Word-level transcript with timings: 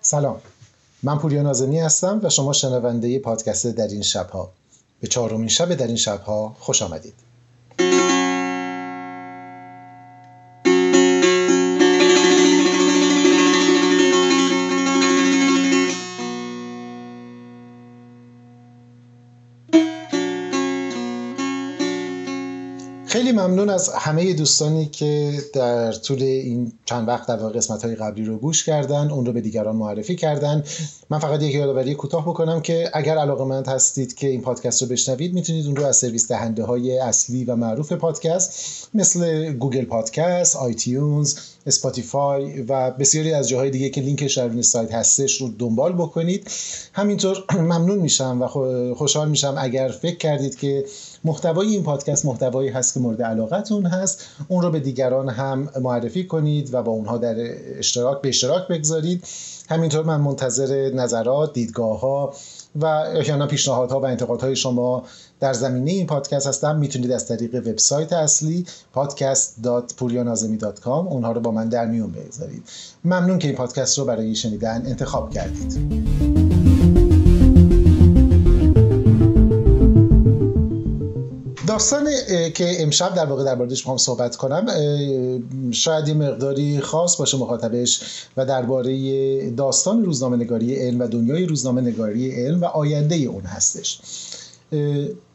سلام. 0.00 0.40
من 1.02 1.18
پوریا 1.18 1.42
نازنی 1.42 1.80
هستم 1.80 2.20
و 2.22 2.30
شما 2.30 2.52
شنونده 2.52 3.18
پادکست 3.18 3.66
در 3.66 3.88
این 3.88 4.02
شبها. 4.02 4.50
به 5.00 5.06
چهارمین 5.06 5.48
شب 5.48 5.74
در 5.74 5.86
این 5.86 5.96
شبها 5.96 6.56
خوش 6.60 6.82
آمدید. 6.82 7.14
ممنون 23.46 23.68
از 23.68 23.88
همه 23.88 24.32
دوستانی 24.32 24.86
که 24.86 25.32
در 25.52 25.92
طول 25.92 26.22
این 26.22 26.72
چند 26.84 27.08
وقت 27.08 27.28
در 27.28 27.36
قسمت 27.36 27.84
های 27.84 27.94
قبلی 27.94 28.24
رو 28.24 28.38
گوش 28.38 28.64
کردن 28.64 29.10
اون 29.10 29.26
رو 29.26 29.32
به 29.32 29.40
دیگران 29.40 29.76
معرفی 29.76 30.16
کردن. 30.16 30.64
من 31.10 31.18
فقط 31.18 31.42
یک 31.42 31.54
یادآوری 31.54 31.94
کوتاه 31.94 32.22
بکنم 32.22 32.60
که 32.60 32.90
اگر 32.94 33.18
علاقمند 33.18 33.68
هستید 33.68 34.14
که 34.14 34.28
این 34.28 34.40
پادکست 34.42 34.82
رو 34.82 34.88
بشنوید 34.88 35.34
می‌تونید 35.34 35.66
اون 35.66 35.76
رو 35.76 35.84
از 35.84 35.96
سرویس 35.96 36.28
دهنده 36.28 36.64
های 36.64 36.98
اصلی 36.98 37.44
و 37.44 37.56
معروف 37.56 37.92
پادکست 37.92 38.52
مثل 38.94 39.52
Google 39.52 39.84
Podcast، 39.84 40.56
iTunes، 40.56 41.34
Spotify 41.66 42.62
و 42.62 42.90
بسیاری 42.90 43.32
از 43.32 43.48
جاهای 43.48 43.70
دیگه 43.70 43.90
که 43.90 44.00
لینکش 44.00 44.38
در 44.38 44.62
سایت 44.62 44.94
هستش 44.94 45.40
رو 45.40 45.48
دنبال 45.58 45.92
بکنید. 45.92 46.50
همینطور 46.92 47.44
ممنون 47.60 47.98
میشم 47.98 48.42
و 48.42 48.46
خوشحال 48.94 49.28
میشم 49.28 49.54
اگر 49.58 49.88
فکر 49.88 50.16
کردید 50.16 50.58
که 50.58 50.84
محتوای 51.26 51.68
این 51.68 51.82
پادکست 51.82 52.26
محتوایی 52.26 52.68
هست 52.68 52.94
که 52.94 53.00
مورد 53.00 53.22
علاقتون 53.22 53.86
هست. 53.86 54.26
اون 54.48 54.62
رو 54.62 54.70
به 54.70 54.80
دیگران 54.80 55.28
هم 55.28 55.68
معرفی 55.80 56.26
کنید 56.26 56.74
و 56.74 56.82
با 56.82 56.92
اونها 56.92 57.18
در 57.18 57.34
اشتراک 57.78 58.20
به 58.20 58.28
اشتراک 58.28 58.68
بگذارید. 58.68 59.24
همینطور 59.68 60.04
من 60.04 60.20
منتظر 60.20 60.90
نظرات 60.94 61.52
دیدگاه 61.52 62.00
ها 62.00 62.34
و 62.76 62.86
احیانا 62.86 63.46
پیشنهادها 63.46 64.00
و 64.00 64.04
انتقادهای 64.04 64.56
شما 64.56 65.04
در 65.40 65.52
زمینه 65.52 65.90
این 65.90 66.06
پادکست 66.06 66.46
هستم. 66.46 66.76
می‌تونید 66.78 67.12
از 67.12 67.28
طریق 67.28 67.54
وبسایت 67.54 68.12
اصلی 68.12 68.66
podcast.puryanazemi.com 68.94 70.86
اونها 70.86 71.32
رو 71.32 71.40
با 71.40 71.50
من 71.50 71.68
در 71.68 71.86
میون 71.86 72.12
بگذارید. 72.12 72.62
ممنون 73.04 73.38
که 73.38 73.48
این 73.48 73.56
پادکست 73.56 73.98
رو 73.98 74.04
برای 74.04 74.34
شنیدن 74.34 74.82
انتخاب 74.86 75.30
کردید. 75.30 76.55
داستان 81.76 82.08
که 82.54 82.82
امشب 82.82 83.14
در 83.14 83.26
واقع 83.26 83.44
در 83.44 83.54
موردش 83.54 83.80
می‌خوام 83.80 83.96
صحبت 83.96 84.36
کنم 84.36 84.66
شاید 85.70 86.08
یه 86.08 86.14
مقداری 86.14 86.80
خاص 86.80 87.16
باشه 87.16 87.38
مخاطبش 87.38 88.00
و 88.36 88.46
درباره 88.46 89.50
داستان 89.50 90.04
روزنامه 90.04 90.36
نگاری 90.36 90.74
علم 90.74 91.00
و 91.00 91.06
دنیای 91.06 91.46
روزنامه 91.46 91.80
نگاری 91.80 92.44
علم 92.46 92.60
و 92.60 92.64
آینده 92.64 93.16
اون 93.16 93.42
هستش. 93.42 94.00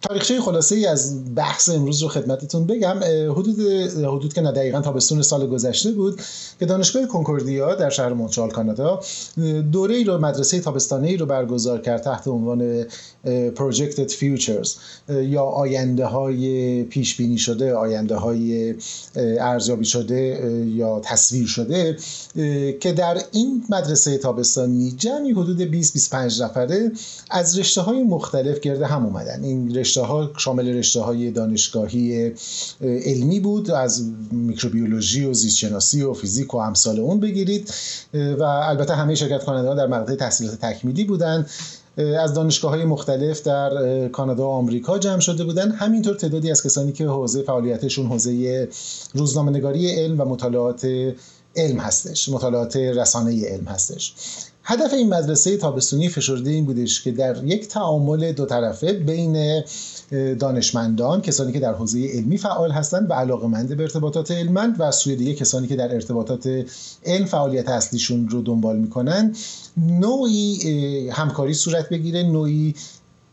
تاریخچه 0.01 0.41
خلاصه 0.41 0.75
ای 0.75 0.85
از 0.85 1.35
بحث 1.35 1.69
امروز 1.69 2.01
رو 2.01 2.07
خدمتتون 2.09 2.67
بگم. 2.67 2.99
حدود 3.31 3.59
حدود 3.97 4.33
که 4.33 4.41
نه 4.41 4.51
دقیقا 4.51 4.81
تابستون 4.81 5.21
سال 5.21 5.47
گذشته 5.47 5.91
بود 5.91 6.21
که 6.59 6.65
دانشگاه 6.65 7.05
کنکوردیا 7.05 7.75
در 7.75 7.89
شهر 7.89 8.13
مونترال 8.13 8.51
کانادا 8.51 8.99
دوره 9.71 9.95
ای 9.95 10.03
رو 10.03 10.17
مدرسه 10.17 10.59
تابستانه 10.59 11.17
رو 11.17 11.25
برگزار 11.25 11.81
کرد 11.81 12.01
تحت 12.01 12.27
عنوان 12.27 12.85
Projected 13.55 14.11
Futures 14.11 14.69
یا 15.09 15.43
آینده 15.43 16.05
های 16.05 16.83
پیش 16.83 17.17
بینی 17.17 17.37
شده 17.37 17.73
آینده 17.73 18.15
های 18.15 18.75
ارزیابی 19.15 19.85
شده 19.85 20.53
یا 20.75 20.99
تصویر 20.99 21.47
شده 21.47 21.97
که 22.79 22.93
در 22.97 23.21
این 23.31 23.63
مدرسه 23.69 24.17
تابستانی 24.17 24.91
جمعی 24.91 25.31
حدود 25.31 25.61
20 25.61 25.93
25 25.93 26.41
نفره 26.41 26.91
از 27.29 27.59
رشته 27.59 27.81
های 27.81 28.03
مختلف 28.03 28.59
گرده 28.59 28.85
هم 28.85 29.05
اومدن. 29.05 29.43
این 29.43 29.75
رشته 29.75 29.90
ها 29.97 30.31
شامل 30.37 30.67
رشته 30.77 30.99
های 30.99 31.31
دانشگاهی 31.31 32.31
علمی 32.81 33.39
بود 33.39 33.71
از 33.71 34.11
میکروبیولوژی 34.31 35.25
و 35.25 35.33
زیستشناسی 35.33 36.01
و 36.01 36.13
فیزیک 36.13 36.53
و 36.53 36.57
امثال 36.57 36.99
اون 36.99 37.19
بگیرید. 37.19 37.73
و 38.13 38.43
البته 38.43 38.95
همه 38.95 39.15
شرکت 39.15 39.43
کننده 39.43 39.75
در 39.75 39.87
مقطع 39.87 40.15
تحصیلات 40.15 40.55
تکمیلی 40.55 41.03
بودند. 41.03 41.49
از 41.97 42.33
دانشگاه 42.33 42.71
های 42.71 42.85
مختلف 42.85 43.43
در 43.43 44.07
کانادا 44.07 44.47
و 44.47 44.51
آمریکا 44.51 44.99
جمع 44.99 45.19
شده 45.19 45.43
بودن 45.43 45.71
همینطور 45.71 46.15
تعدادی 46.15 46.51
از 46.51 46.63
کسانی 46.63 46.91
که 46.91 47.07
حوزه 47.07 47.41
فعالیتشون 47.41 48.05
حوزه 48.05 48.69
روزنامه 49.13 49.51
نگاری 49.51 49.91
علم 49.91 50.21
و 50.21 50.25
مطالعات 50.25 50.85
علم 51.55 51.79
هستش 51.79 52.29
مطالعات 52.29 52.75
رسانه 52.75 53.47
علم 53.47 53.65
هستش. 53.65 54.13
هدف 54.63 54.93
این 54.93 55.09
مدرسه 55.09 55.57
تابستونی 55.57 56.09
فشرده 56.09 56.51
این 56.51 56.65
بودش 56.65 57.03
که 57.03 57.11
در 57.11 57.43
یک 57.43 57.67
تعامل 57.67 58.31
دو 58.31 58.45
طرفه 58.45 58.93
بین 58.93 59.63
دانشمندان 60.39 61.21
کسانی 61.21 61.51
که 61.51 61.59
در 61.59 61.73
حوزه 61.73 62.07
علمی 62.07 62.37
فعال 62.37 62.71
هستند 62.71 63.09
و 63.09 63.13
علاقمند 63.13 63.77
به 63.77 63.83
ارتباطات 63.83 64.31
علمند 64.31 64.75
و 64.79 64.91
سوی 64.91 65.15
دیگه 65.15 65.33
کسانی 65.33 65.67
که 65.67 65.75
در 65.75 65.93
ارتباطات 65.93 66.65
علم 67.05 67.25
فعالیت 67.25 67.69
اصلیشون 67.69 68.29
رو 68.29 68.41
دنبال 68.41 68.77
می‌کنن 68.77 69.35
نوعی 69.77 71.09
همکاری 71.09 71.53
صورت 71.53 71.89
بگیره 71.89 72.23
نوعی 72.23 72.75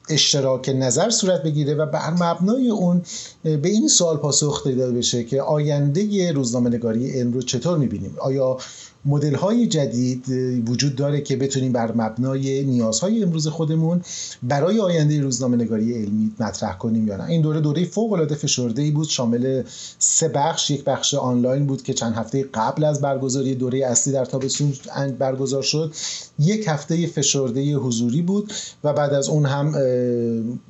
اشتراک 0.08 0.68
نظر 0.68 1.10
صورت 1.10 1.42
بگیره 1.42 1.74
و 1.74 1.86
بر 1.86 2.10
مبنای 2.10 2.70
اون 2.70 3.02
به 3.42 3.68
این 3.68 3.88
سوال 3.88 4.16
پاسخ 4.16 4.66
داده 4.66 4.92
بشه 4.92 5.24
که 5.24 5.42
آینده 5.42 6.32
روزنامه 6.32 6.70
نگاری 6.70 7.10
علم 7.10 7.32
رو 7.32 7.42
چطور 7.42 7.78
می‌بینیم؟ 7.78 8.16
آیا 8.20 8.58
مدل 9.08 9.34
های 9.34 9.66
جدید 9.66 10.28
وجود 10.68 10.96
داره 10.96 11.20
که 11.20 11.36
بتونیم 11.36 11.72
بر 11.72 11.92
مبنای 11.92 12.64
نیازهای 12.64 13.22
امروز 13.22 13.48
خودمون 13.48 14.02
برای 14.42 14.80
آینده 14.80 15.20
روزنامه 15.20 15.56
نگاری 15.56 15.94
علمی 15.94 16.32
مطرح 16.40 16.78
کنیم 16.78 17.08
یا 17.08 17.16
نه. 17.16 17.24
این 17.24 17.42
دوره 17.42 17.60
دوره 17.60 17.84
فوق 17.84 18.12
العاده 18.12 18.34
فشرده 18.34 18.82
ای 18.82 18.90
بود 18.90 19.08
شامل 19.08 19.62
سه 19.98 20.28
بخش. 20.28 20.70
یک 20.70 20.84
بخش 20.84 21.14
آنلاین 21.14 21.66
بود 21.66 21.82
که 21.82 21.94
چند 21.94 22.14
هفته 22.14 22.42
قبل 22.54 22.84
از 22.84 23.00
برگزاری 23.00 23.54
دوره 23.54 23.86
اصلی 23.86 24.12
در 24.12 24.24
تابستون 24.24 24.72
برگزار 25.18 25.62
شد. 25.62 25.94
یک 26.38 26.64
هفته 26.68 27.06
فشرده 27.06 27.74
حضوری 27.74 28.22
بود 28.22 28.52
و 28.84 28.92
بعد 28.92 29.14
از 29.14 29.28
اون 29.28 29.46
هم 29.46 29.74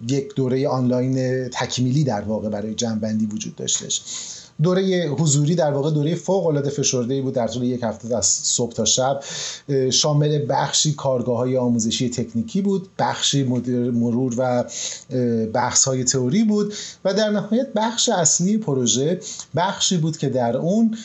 یک 0.09 0.35
دوره 0.35 0.69
آنلاین 0.69 1.49
تکمیلی 1.49 2.05
در 2.05 2.21
واقع 2.21 2.49
برای 2.49 2.75
جنبندی 2.75 3.27
وجود 3.27 3.57
داشتش. 3.57 4.03
دوره 4.63 5.09
حضوری 5.09 5.55
در 5.55 5.71
واقع 5.71 5.91
دوره 5.91 6.15
فوق 6.15 6.47
العاده 6.47 6.71
فشرده 6.71 7.23
بود 7.23 7.35
در 7.35 7.49
طول 7.49 7.63
یک 7.63 7.81
هفته 7.83 8.17
از 8.17 8.27
صبح 8.27 8.73
تا 8.73 8.85
شب. 8.85 9.21
شامل 9.91 10.47
بخشی 10.49 10.93
کارگاه 10.93 11.37
های 11.37 11.57
آموزشی 11.57 12.11
تکنیکی 12.11 12.61
بود 12.61 12.89
بخشی 12.99 13.43
مرور 13.43 14.35
و 14.39 14.65
بحث 15.53 15.85
های 15.85 16.05
تئوری 16.05 16.45
بود 16.45 16.75
و 17.05 17.15
در 17.15 17.31
نهایت 17.31 17.69
بخش 17.77 18.09
اصلی 18.09 18.59
پروژه 18.59 19.21
بخشی 19.57 19.97
بود 19.97 20.17
که 20.17 20.29
در 20.29 20.57
اون 20.57 20.97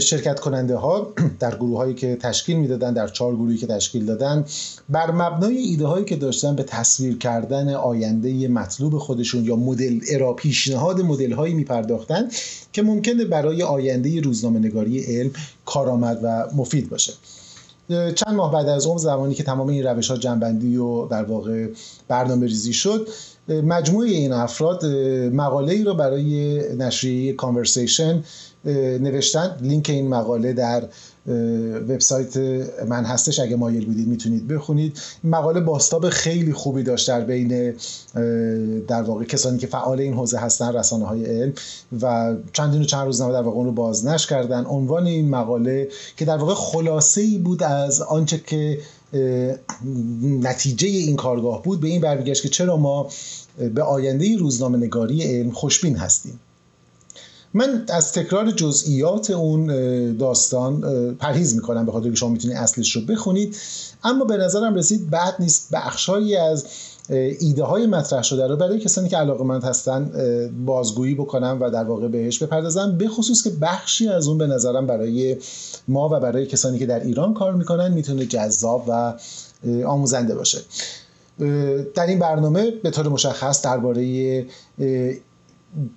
شرکت 0.00 0.40
کننده 0.40 0.76
ها 0.76 1.12
در 1.40 1.56
گروه 1.56 1.76
هایی 1.76 1.94
که 1.94 2.16
تشکیل 2.16 2.56
می‌دادن 2.56 2.92
در 2.92 3.08
چهار 3.08 3.34
گروهی 3.34 3.56
که 3.56 3.66
تشکیل 3.66 4.06
دادن 4.06 4.44
بر 4.88 5.10
مبنای 5.10 5.56
ایده 5.56 5.86
هایی 5.86 6.04
که 6.04 6.16
داشتن 6.16 6.56
به 6.56 6.62
تصویر 6.62 7.18
کردن 7.18 7.74
آینده 7.74 8.48
مطلوب 8.48 8.98
خودشون 8.98 9.44
یا 9.44 9.56
مدل 9.56 10.00
ارا 10.10 10.32
پیشنهاد 10.32 11.00
مدل 11.00 11.32
هایی 11.32 11.54
میپرداختن 11.54 12.28
که 12.72 12.82
ممکنه 12.94 13.24
برای 13.24 13.62
آینده 13.62 14.20
روزنامه 14.20 14.58
نگاری 14.58 15.00
علم 15.00 15.30
کارآمد 15.64 16.20
و 16.22 16.46
مفید 16.56 16.90
باشه. 16.90 17.12
چند 17.88 18.34
ماه 18.36 18.52
بعد 18.52 18.68
از 18.68 18.86
اون 18.86 18.98
زمانی 18.98 19.34
که 19.34 19.42
تمام 19.42 19.68
این 19.68 19.82
روش 19.82 20.10
ها 20.10 20.16
جنبندی 20.16 20.76
و 20.76 21.06
در 21.06 21.24
واقع 21.24 21.66
برنامه 22.08 22.46
ریزی 22.46 22.72
شد 22.72 23.08
مجموعه 23.48 24.08
این 24.08 24.32
افراد 24.32 24.86
مقاله 25.32 25.72
ای 25.72 25.84
رو 25.84 25.94
برای 25.94 26.60
نشریه 26.76 27.32
کانورسیشن 27.32 28.24
نوشتن. 29.00 29.56
لینک 29.60 29.90
این 29.90 30.08
مقاله 30.08 30.52
در 30.52 30.84
وبسایت 31.88 32.36
من 32.88 33.04
هستش. 33.04 33.40
اگه 33.40 33.56
مایل 33.56 33.86
بودید 33.86 34.08
می‌تونید 34.08 34.48
بخونید. 34.48 34.98
مقاله 35.24 35.60
باستاب 35.60 36.08
خیلی 36.08 36.52
خوبی 36.52 36.82
داشت 36.82 37.08
در 37.08 37.20
بین 37.20 37.74
در 38.86 39.02
واقع 39.02 39.24
کسانی 39.24 39.58
که 39.58 39.66
فعال 39.66 40.00
این 40.00 40.14
حوزه 40.14 40.38
هستن 40.38 40.72
رسانه 40.72 41.04
های 41.04 41.24
علم 41.24 41.52
و 42.02 42.34
چندین 42.52 42.80
و 42.82 42.84
چند 42.84 43.06
روزنامه 43.06 43.32
در 43.32 43.42
واقع 43.42 43.56
اون 43.56 43.66
رو 43.66 43.72
بازنش 43.72 44.26
کردن. 44.26 44.64
عنوان 44.64 45.06
این 45.06 45.30
مقاله 45.30 45.88
که 46.16 46.24
در 46.24 46.36
واقع 46.36 46.54
خلاصه 46.54 47.20
ای 47.20 47.38
بود 47.38 47.62
از 47.62 48.00
آنچه 48.00 48.40
که 48.46 48.78
نتیجه 50.22 50.88
این 50.88 51.16
کارگاه 51.16 51.62
بود 51.62 51.80
به 51.80 51.88
این 51.88 52.00
برمیگشت 52.00 52.42
که 52.42 52.48
چرا 52.48 52.76
ما 52.76 53.08
به 53.74 53.82
آینده 53.82 54.36
روزنامه 54.36 54.78
نگاری 54.78 55.22
علم 55.22 55.50
خوشبین 55.50 55.96
هستیم. 55.96 56.40
من 57.54 57.84
از 57.88 58.12
تکرار 58.12 58.50
جزئیات 58.50 59.30
اون 59.30 59.66
داستان 60.16 60.80
پرهیز 61.14 61.54
می‌کنم 61.54 61.86
به 61.86 61.92
خاطر 61.92 62.10
که 62.10 62.16
شما 62.16 62.28
می‌تونید 62.28 62.56
اصلش 62.56 62.96
رو 62.96 63.02
بخونید. 63.02 63.56
اما 64.04 64.24
به 64.24 64.36
نظرم 64.36 64.74
رسید 64.74 65.10
بعد 65.10 65.34
نیست 65.38 65.68
بخشهایی 65.72 66.36
از 66.36 66.66
ایده 67.40 67.64
های 67.64 67.86
مطرح 67.86 68.22
شده 68.22 68.46
رو 68.46 68.56
برای 68.56 68.78
کسانی 68.78 69.08
که 69.08 69.16
علاقمند 69.16 69.64
هستن 69.64 70.10
بازگویی 70.66 71.14
بکنم 71.14 71.58
و 71.60 71.70
در 71.70 71.84
واقع 71.84 72.08
بهش 72.08 72.42
بپردازم. 72.42 72.98
به 72.98 73.08
خصوص 73.08 73.42
که 73.42 73.50
بخشی 73.50 74.08
از 74.08 74.28
اون 74.28 74.38
به 74.38 74.46
نظرم 74.46 74.86
برای 74.86 75.36
ما 75.88 76.08
و 76.08 76.20
برای 76.20 76.46
کسانی 76.46 76.78
که 76.78 76.86
در 76.86 77.00
ایران 77.00 77.34
کار 77.34 77.54
می‌کنن 77.54 77.92
می‌تونه 77.92 78.26
جذاب 78.26 78.84
و 78.88 79.14
آموزنده 79.86 80.34
باشه. 80.34 80.58
در 81.94 82.06
این 82.06 82.18
برنامه 82.18 82.70
به 82.70 82.90
طور 82.90 83.08
مشخص 83.08 83.62
درباره 83.62 84.46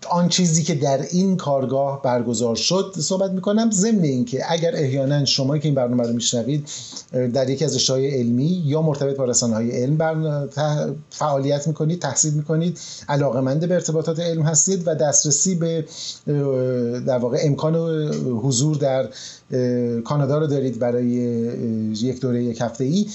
آن 0.10 0.30
چیزی 0.30 0.64
که 0.64 0.76
در 0.76 1.02
این 1.12 1.38
کارگاه 1.38 2.02
برگزار 2.02 2.56
شد 2.56 2.94
صحبت 3.00 3.32
می‌کنم. 3.32 3.72
ضمن 3.72 4.04
اینکه 4.04 4.52
اگر 4.52 4.76
احیانا 4.76 5.26
شما 5.26 5.58
که 5.58 5.66
این 5.66 5.76
برنامه 5.76 6.04
رو 6.04 6.14
میشنوید 6.14 6.68
در 7.12 7.50
یکی 7.50 7.66
از 7.66 7.76
رشته‌های 7.76 8.20
علمی 8.20 8.64
یا 8.66 8.82
مرتبط 8.82 9.16
با 9.18 9.26
رسانه 9.26 9.56
های 9.56 9.84
علم 9.84 10.50
فعالیت 11.10 11.68
می‌کنید 11.68 12.02
تحصیل 12.02 12.34
می‌کنید 12.34 12.80
علاقمند 13.10 13.68
به 13.68 13.74
ارتباطات 13.74 14.20
علم 14.20 14.42
هستید 14.42 14.88
و 14.88 14.96
دسترسی 14.96 15.56
به 15.56 15.86
در 17.08 17.18
واقع 17.18 17.38
امکان 17.42 17.76
حضور 18.44 18.76
در 18.76 19.10
کانادا 20.02 20.38
رو 20.38 20.48
دارید 20.48 20.80
برای 20.80 21.06
یک 22.02 22.22
دوره 22.22 22.44
یک 22.44 22.62
هفته 22.62 22.84
ای 22.84 23.08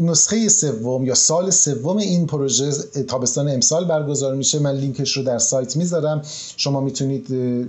نسخه 0.00 0.48
سوم 0.48 1.04
یا 1.04 1.14
سال 1.14 1.50
سوم 1.50 1.96
این 1.96 2.26
پروژه 2.26 2.72
تابستان 3.08 3.48
امسال 3.48 3.84
برگزار 3.84 4.34
میشه. 4.34 4.58
من 4.58 4.76
لینکش 4.76 5.16
رو 5.16 5.22
در 5.22 5.38
سایت 5.38 5.76
می‌ذارم. 5.76 6.22
شما 6.56 6.80
می‌تونید 6.80 7.26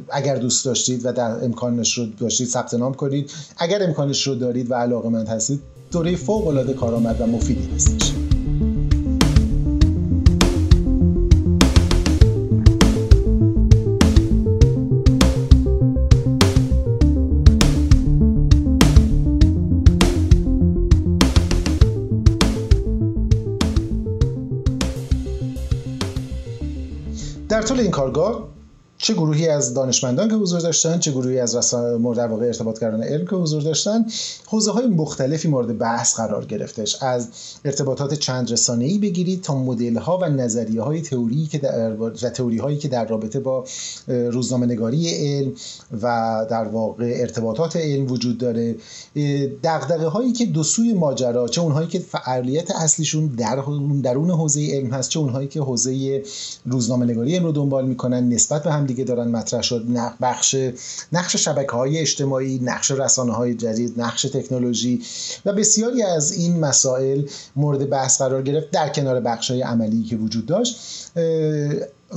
اگر 0.09 0.35
دوست 0.35 0.65
داشتید 0.65 1.05
و 1.05 1.11
در 1.11 1.45
امکانش 1.45 1.97
رو 1.97 2.05
داشتید 2.19 2.47
ثبت 2.47 2.73
نام 2.73 2.93
کنید. 2.93 3.31
اگر 3.57 3.83
امکانش 3.83 4.27
رو 4.27 4.35
دارید 4.35 4.71
و 4.71 4.73
علاقه 4.73 5.09
مند 5.09 5.27
هستید 5.27 5.61
دوره 5.91 6.15
فوق 6.15 6.47
العاده 6.47 6.73
کارآمد 6.73 7.21
و 7.21 7.25
مفیدی 7.25 7.69
هستش 7.75 8.28
این 27.79 27.91
کارگاه 27.91 28.48
چه 29.01 29.13
گروهی 29.13 29.47
از 29.47 29.73
دانشمندان 29.73 30.29
که 30.29 30.35
حضور 30.35 30.59
داشتن 30.59 30.99
چه 30.99 31.11
گروهی 31.11 31.39
از 31.39 31.73
مورد 31.75 32.17
واقع 32.17 32.45
ارتباطگران 32.45 33.03
علم 33.03 33.25
که 33.25 33.35
حضور 33.35 33.61
داشتن 33.61 34.05
حوزه 34.47 34.71
های 34.71 34.87
مختلفی 34.87 35.47
مورد 35.47 35.77
بحث 35.77 36.15
قرار 36.15 36.45
گرفتش. 36.45 37.03
از 37.03 37.27
ارتباطات 37.65 38.13
چند 38.13 38.51
رسانه 38.51 38.85
ای 38.85 38.97
بگیرید 38.97 39.41
تا 39.41 39.55
مدل 39.55 39.97
ها 39.97 40.17
و 40.17 40.29
نظریه 40.29 40.81
های 40.81 41.01
تئوری 41.01 41.45
که 41.45 41.57
در 41.57 41.93
و 41.93 42.09
تئوری 42.09 42.57
هایی 42.57 42.77
که 42.77 42.87
در 42.87 43.07
رابطه 43.07 43.39
با 43.39 43.65
روزنامه 44.07 44.65
نگاری 44.65 45.09
علم 45.09 45.51
و 46.01 46.45
در 46.49 46.63
واقع 46.63 47.13
ارتباطات 47.19 47.75
علم 47.75 48.11
وجود 48.11 48.37
داره. 48.37 48.75
دغدغه 49.63 50.07
هایی 50.07 50.31
که 50.31 50.45
دو 50.45 50.63
سوی 50.63 50.93
ماجرا 50.93 51.47
چه 51.47 51.61
اونهایی 51.61 51.87
که 51.87 51.99
فعالیت 51.99 52.71
اصلیشون 52.71 53.27
در 53.27 53.63
درون 54.03 54.31
حوزه 54.31 54.67
علم 54.71 54.89
هست 54.91 55.09
چه 55.09 55.19
اونهایی 55.19 55.47
که 55.47 55.61
حوزه 55.61 56.23
روزنامه 56.65 57.05
نگاری 57.05 57.35
علم 57.35 57.45
رو 57.45 57.51
دنبال 57.51 57.85
می‌کنن 57.85 58.29
نسبت 58.29 58.63
به 58.63 58.71
هم 58.71 58.88
دیگه 58.89 59.03
دارن 59.03 59.27
مطرح 59.27 59.61
شد. 59.61 59.85
بخش 60.21 60.55
نقش 61.11 61.35
شبکه 61.35 61.71
های 61.71 61.97
اجتماعی 61.97 62.59
نقش 62.63 62.91
رسانه 62.91 63.33
های 63.33 63.53
جدید 63.53 64.01
نقش 64.01 64.21
تکنولوژی 64.21 65.01
و 65.45 65.53
بسیاری 65.53 66.03
از 66.03 66.31
این 66.31 66.59
مسائل 66.59 67.23
مورد 67.55 67.89
بحث 67.89 68.21
قرار 68.21 68.41
گرفت 68.41 68.71
در 68.71 68.89
کنار 68.89 69.19
بخش 69.19 69.51
های 69.51 69.61
عملی 69.61 70.03
که 70.03 70.15
وجود 70.15 70.45
داشت. 70.45 70.79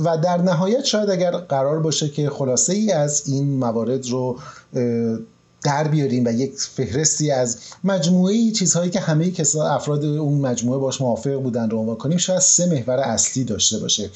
و 0.03 0.17
در 0.17 0.37
نهایت 0.37 0.83
شاید 0.83 1.09
اگر 1.09 1.31
قرار 1.31 1.79
باشه 1.79 2.09
که 2.09 2.29
خلاصه 2.29 2.73
ای 2.73 2.91
از 2.91 3.23
این 3.27 3.53
موارد 3.53 4.09
رو 4.09 4.39
در 5.63 5.87
بیاریم 5.87 6.25
و 6.25 6.31
یک 6.31 6.53
فهرستی 6.55 7.31
از 7.31 7.57
مجموعه 7.83 8.51
چیزهایی 8.51 8.91
که 8.91 8.99
همه 8.99 9.31
کسا 9.31 9.67
افراد 9.67 10.05
اون 10.05 10.41
مجموعه 10.41 10.79
باش 10.79 11.01
موافق 11.01 11.33
بودن 11.33 11.69
رو 11.69 11.77
عنوان 11.77 11.95
کنیم 11.95 12.17
شاید 12.17 12.39
سه 12.39 12.65
محور 12.65 12.99
اصلی 12.99 13.43
داشته 13.43 13.79
باشه. 13.79 14.09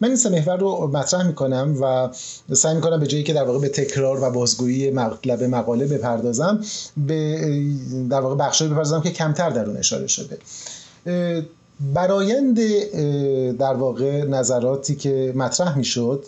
من 0.00 0.08
این 0.08 0.16
سه 0.16 0.28
محور 0.28 0.56
رو 0.56 0.90
مطرح 0.92 1.26
می‌کنم 1.26 1.76
و 1.80 2.08
سعی 2.54 2.74
می‌کنم 2.74 3.00
به 3.00 3.06
جایی 3.06 3.24
که 3.24 3.32
در 3.32 3.44
واقع 3.44 3.58
به 3.58 3.68
تکرار 3.68 4.22
و 4.22 4.30
بازگویی 4.30 4.90
مطلب 4.90 5.42
مقاله 5.42 5.86
بپردازم 5.86 6.60
به 6.96 7.38
در 8.10 8.20
واقع 8.20 8.34
بخشی 8.34 8.68
بپردازم 8.68 9.00
که 9.00 9.10
کمتر 9.10 9.50
در 9.50 9.66
اون 9.66 9.76
اشاره 9.76 10.06
شده. 10.06 10.38
برایند 11.80 12.60
در 13.56 13.74
واقع 13.74 14.24
نظراتی 14.24 14.96
که 14.96 15.32
مطرح 15.36 15.78
می‌شد 15.78 16.24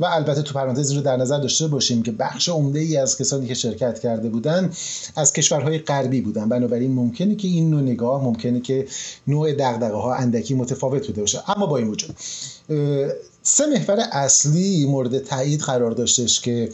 و 0.00 0.04
البته 0.04 0.42
تو 0.42 0.54
پرانتزی 0.54 0.94
رو 0.94 1.00
در 1.00 1.16
نظر 1.16 1.38
داشته 1.38 1.66
باشیم 1.66 2.02
که 2.02 2.12
بخش 2.12 2.48
عمده 2.48 2.78
ای 2.78 2.96
از 2.96 3.18
کسانی 3.18 3.46
که 3.46 3.54
شرکت 3.54 3.98
کرده 3.98 4.28
بودن 4.28 4.70
از 5.16 5.32
کشورهای 5.32 5.78
غربی 5.78 6.20
بودن. 6.20 6.48
بنابراین 6.48 6.92
ممکنه 6.92 7.34
که 7.34 7.48
این 7.48 7.70
نوع 7.70 7.80
نگاه 7.80 8.24
ممکنه 8.24 8.60
که 8.60 8.86
نوع 9.26 9.52
دغدغه 9.52 9.96
ها 9.96 10.14
اندکی 10.14 10.54
متفاوت 10.54 11.06
بوده 11.06 11.20
باشه. 11.20 11.50
اما 11.50 11.66
با 11.66 11.76
این 11.76 11.88
وجود 11.88 12.16
سه 13.42 13.66
محور 13.66 13.98
اصلی 14.12 14.86
مورد 14.86 15.18
تایید 15.18 15.60
قرار 15.60 15.90
داشتش 15.90 16.40
که 16.40 16.68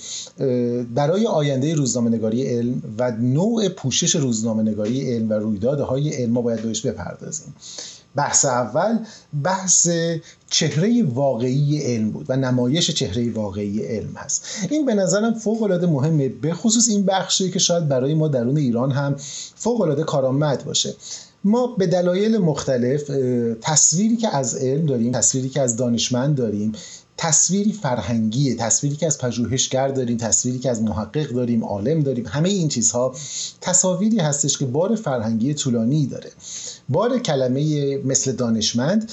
برای 0.95 1.27
آینده 1.27 1.75
روزنامه 1.75 2.11
نگاری 2.11 2.47
علم 2.47 2.83
و 2.99 3.11
نوع 3.11 3.69
پوشش 3.69 4.17
روزنامه 4.17 4.63
نگاری 4.63 5.15
علم 5.15 5.31
و 5.31 5.33
رویدادهای 5.33 6.09
علم 6.09 6.33
ما 6.33 6.43
باید 6.43 6.63
بهش 6.63 6.87
بپردازیم. 6.87 7.55
بحث 8.17 8.45
اول 8.45 8.99
بحث 9.45 9.89
چهره 10.51 11.03
واقعی 11.03 11.79
علم 11.79 12.11
بود 12.11 12.27
و 12.29 12.37
نمایش 12.37 12.91
چهره 12.91 13.31
واقعی 13.31 13.83
علم 13.83 14.15
هست. 14.17 14.45
این 14.71 14.87
به 14.87 14.95
نظرم 14.95 15.35
فوق 15.35 15.63
العاده 15.63 15.87
مهمه 15.87 16.29
به 16.29 16.55
خصوص 16.55 16.89
این 16.89 17.07
بخشی 17.07 17.51
که 17.51 17.59
شاید 17.59 17.89
برای 17.89 18.15
ما 18.15 18.29
درون 18.29 18.57
ایران 18.57 18.93
هم 18.93 19.17
فوق 19.55 19.81
العاده 19.81 20.03
کارآمد 20.03 20.65
باشه. 20.65 20.95
ما 21.45 21.67
به 21.67 21.87
دلایل 21.87 22.39
مختلف 22.39 23.11
تصویری 23.61 24.17
که 24.17 24.37
از 24.37 24.57
علم 24.57 24.87
داریم 24.87 25.13
تصویری 25.13 25.49
که 25.49 25.61
از 25.61 25.77
دانشمند 25.77 26.37
داریم 26.37 26.73
تصویری 27.17 27.73
فرهنگیه 27.73 28.55
تصویری 28.55 28.97
که 28.97 29.07
از 29.07 29.19
پژوهشگر 29.19 29.89
داریم 29.89 30.17
تصویری 30.17 30.59
که 30.59 30.71
از 30.71 30.83
محقق 30.83 31.29
داریم 31.29 31.65
عالم 31.65 32.01
داریم 32.01 32.27
همه 32.27 32.49
این 32.49 32.69
چیزها 32.69 33.15
تصاویری 33.61 34.19
هستش 34.19 34.59
که 34.59 34.67
بار 34.67 34.95
فرهنگی 34.95 35.55
طولانی 35.55 36.07
داره. 36.07 36.31
بار 36.91 37.19
کلمه 37.19 37.97
مثل 37.97 38.33
دانشمند 38.33 39.11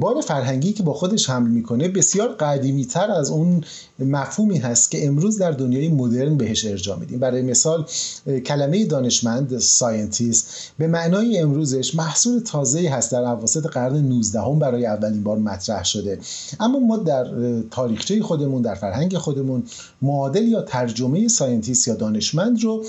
بار 0.00 0.20
فرهنگی 0.20 0.72
که 0.72 0.82
با 0.82 0.92
خودش 0.92 1.30
حمل 1.30 1.50
می‌کنه 1.50 1.88
بسیار 1.88 2.28
قدیمی 2.28 2.84
تر 2.84 3.10
از 3.10 3.30
اون 3.30 3.64
مفهومی 3.98 4.58
هست 4.58 4.90
که 4.90 5.06
امروز 5.06 5.38
در 5.38 5.50
دنیای 5.50 5.88
مدرن 5.88 6.36
بهش 6.36 6.64
ارجاع 6.64 6.98
میدیم. 6.98 7.18
برای 7.18 7.42
مثال 7.42 7.86
کلمه 8.46 8.84
دانشمند 8.84 9.58
scientist 9.58 10.46
به 10.78 10.86
معنای 10.86 11.38
امروزش 11.38 11.94
محصول 11.94 12.38
تازه 12.38 12.88
هست 12.88 13.12
در 13.12 13.24
اواسط 13.24 13.66
قرن 13.66 13.96
19 13.96 14.40
هم 14.40 14.58
برای 14.58 14.86
اولین 14.86 15.22
بار 15.22 15.38
مطرح 15.38 15.84
شده. 15.84 16.18
اما 16.60 16.78
ما 16.78 16.96
در 16.96 17.26
تاریخچه 17.70 18.22
خودمون 18.22 18.62
در 18.62 18.74
فرهنگ 18.74 19.16
خودمون 19.16 19.62
معادل 20.02 20.48
یا 20.48 20.62
ترجمه 20.62 21.28
scientist 21.28 21.88
یا 21.88 21.94
دانشمند 21.94 22.62
رو 22.62 22.84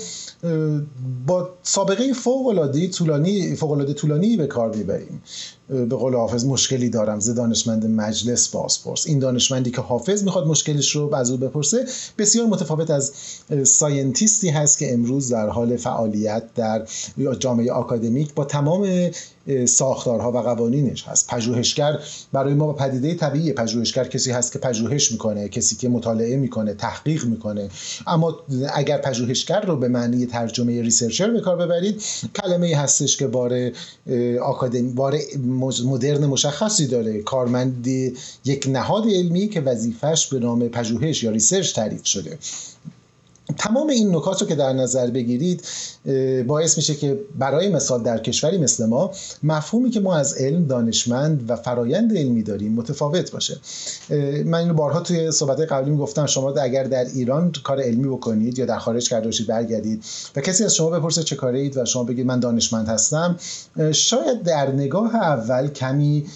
با 1.26 1.48
سابقه 1.62 2.12
فوق 2.12 2.46
العاده 2.46 2.88
طولانی 2.88 3.56
فوق 3.56 3.72
طولانی 3.94 4.36
به 4.36 4.46
کار 4.46 4.76
می‌بریم. 4.76 5.22
به 5.68 5.96
قول 5.96 6.14
حافظ 6.14 6.44
مشکلی 6.44 6.88
دارم. 6.88 7.20
ز 7.20 7.30
دانشمند 7.30 7.86
مجلس 7.86 8.48
بازپرس. 8.48 9.06
این 9.06 9.18
دانشمندی 9.18 9.70
که 9.70 9.80
حافظ 9.80 10.22
می‌خواد 10.22 10.46
مشکلش 10.46 10.96
رو 10.96 11.14
از 11.14 11.30
او 11.30 11.36
بپرسه 11.36 11.84
بسیار 12.18 12.46
متفاوت 12.46 12.90
از 12.90 13.12
scientist 13.64 14.40
ی 14.40 14.48
هست 14.48 14.78
که 14.78 14.92
امروز 14.92 15.28
در 15.28 15.48
حال 15.48 15.76
فعالیت 15.76 16.42
در 16.54 16.86
جامعه 17.38 17.72
آکادمیک 17.72 18.34
با 18.34 18.44
تمام 18.44 19.10
ساختارها 19.66 20.32
و 20.32 20.38
قوانینش 20.38 21.08
هست. 21.08 21.28
پژوهشگر 21.28 21.98
برای 22.32 22.54
ما 22.54 22.72
پدیده 22.72 23.14
طبیعی 23.14 23.52
پژوهشگر 23.52 24.04
کسی 24.04 24.30
هست 24.30 24.52
که 24.52 24.58
پژوهش 24.58 25.12
می‌کنه 25.12 25.48
کسی 25.48 25.76
که 25.76 25.88
مطالعه 25.88 26.36
می‌کنه 26.36 26.74
تحقیق 26.74 27.24
می‌کنه. 27.24 27.68
اما 28.06 28.36
اگر 28.74 28.98
پژوهشگر 28.98 29.60
رو 29.60 29.76
به 29.76 29.88
معنی 29.88 30.26
ترجمه 30.26 30.82
researcher 30.82 31.30
به 31.30 31.40
کار 31.40 31.56
ببرید 31.56 32.02
کلمه 32.36 32.76
هستش 32.76 33.16
که 33.16 33.26
بار 33.26 33.70
آکادمیک 34.42 34.92
بار 34.92 35.18
مدرن 35.84 36.26
مشخصی 36.26 36.86
داره. 36.86 37.22
کارمند 37.22 37.86
یک 38.44 38.66
نهاد 38.68 39.04
علمی 39.06 39.48
که 39.48 39.60
وظیفش 39.60 40.26
به 40.26 40.38
نام 40.38 40.68
پژوهش 40.68 41.22
یا 41.22 41.30
research 41.30 41.74
تعریف 41.74 42.06
شده. 42.06 42.38
تمام 43.58 43.88
این 43.88 44.16
نکات 44.16 44.42
رو 44.42 44.48
که 44.48 44.54
در 44.54 44.72
نظر 44.72 45.10
بگیرید 45.10 45.64
باعث 46.46 46.76
میشه 46.76 46.94
که 46.94 47.20
برای 47.38 47.68
مثال 47.68 48.02
در 48.02 48.18
کشوری 48.18 48.58
مثل 48.58 48.86
ما 48.86 49.10
مفهومی 49.42 49.90
که 49.90 50.00
ما 50.00 50.16
از 50.16 50.34
علم 50.34 50.66
دانشمند 50.66 51.50
و 51.50 51.56
فرایند 51.56 52.16
علمی 52.16 52.42
داریم 52.42 52.72
متفاوت 52.72 53.30
باشه. 53.32 53.60
من 54.44 54.54
اینو 54.54 54.74
بارها 54.74 55.00
توی 55.00 55.30
صحبت 55.30 55.60
قبلی 55.60 55.90
می‌گفتم 55.90 56.26
شما 56.26 56.50
اگر 56.50 56.84
در 56.84 57.04
ایران 57.04 57.52
کار 57.64 57.80
علمی 57.80 58.08
بکنید 58.08 58.58
یا 58.58 58.66
در 58.66 58.78
خارج 58.78 59.08
کرده 59.08 59.26
باشید 59.26 59.46
برگردید 59.46 60.04
و 60.36 60.40
کسی 60.40 60.64
از 60.64 60.74
شما 60.74 60.90
بپرسه 60.90 61.22
چه 61.22 61.36
کاره 61.36 61.58
اید 61.58 61.76
و 61.76 61.84
شما 61.84 62.04
بگید 62.04 62.26
من 62.26 62.40
دانشمند 62.40 62.88
هستم 62.88 63.36
شاید 63.92 64.42
در 64.42 64.72
نگاه 64.72 65.16
اول 65.16 65.68
کمی 65.68 66.26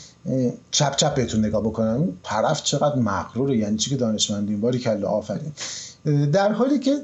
چپ 0.70 0.96
چپ 0.96 1.14
بهتون 1.14 1.44
نگاه 1.44 1.62
بکنن. 1.62 2.08
طرف 2.22 2.62
چقدر 2.62 2.96
مغروره 2.96 3.56
یعنی 3.56 3.76
چی 3.76 3.90
که 3.90 3.96
دانشمندیم؟ 3.96 4.60
باریکلا 4.60 5.08
آفرین. 5.08 5.52
در 6.32 6.52
حالی 6.52 6.78
که 6.78 6.96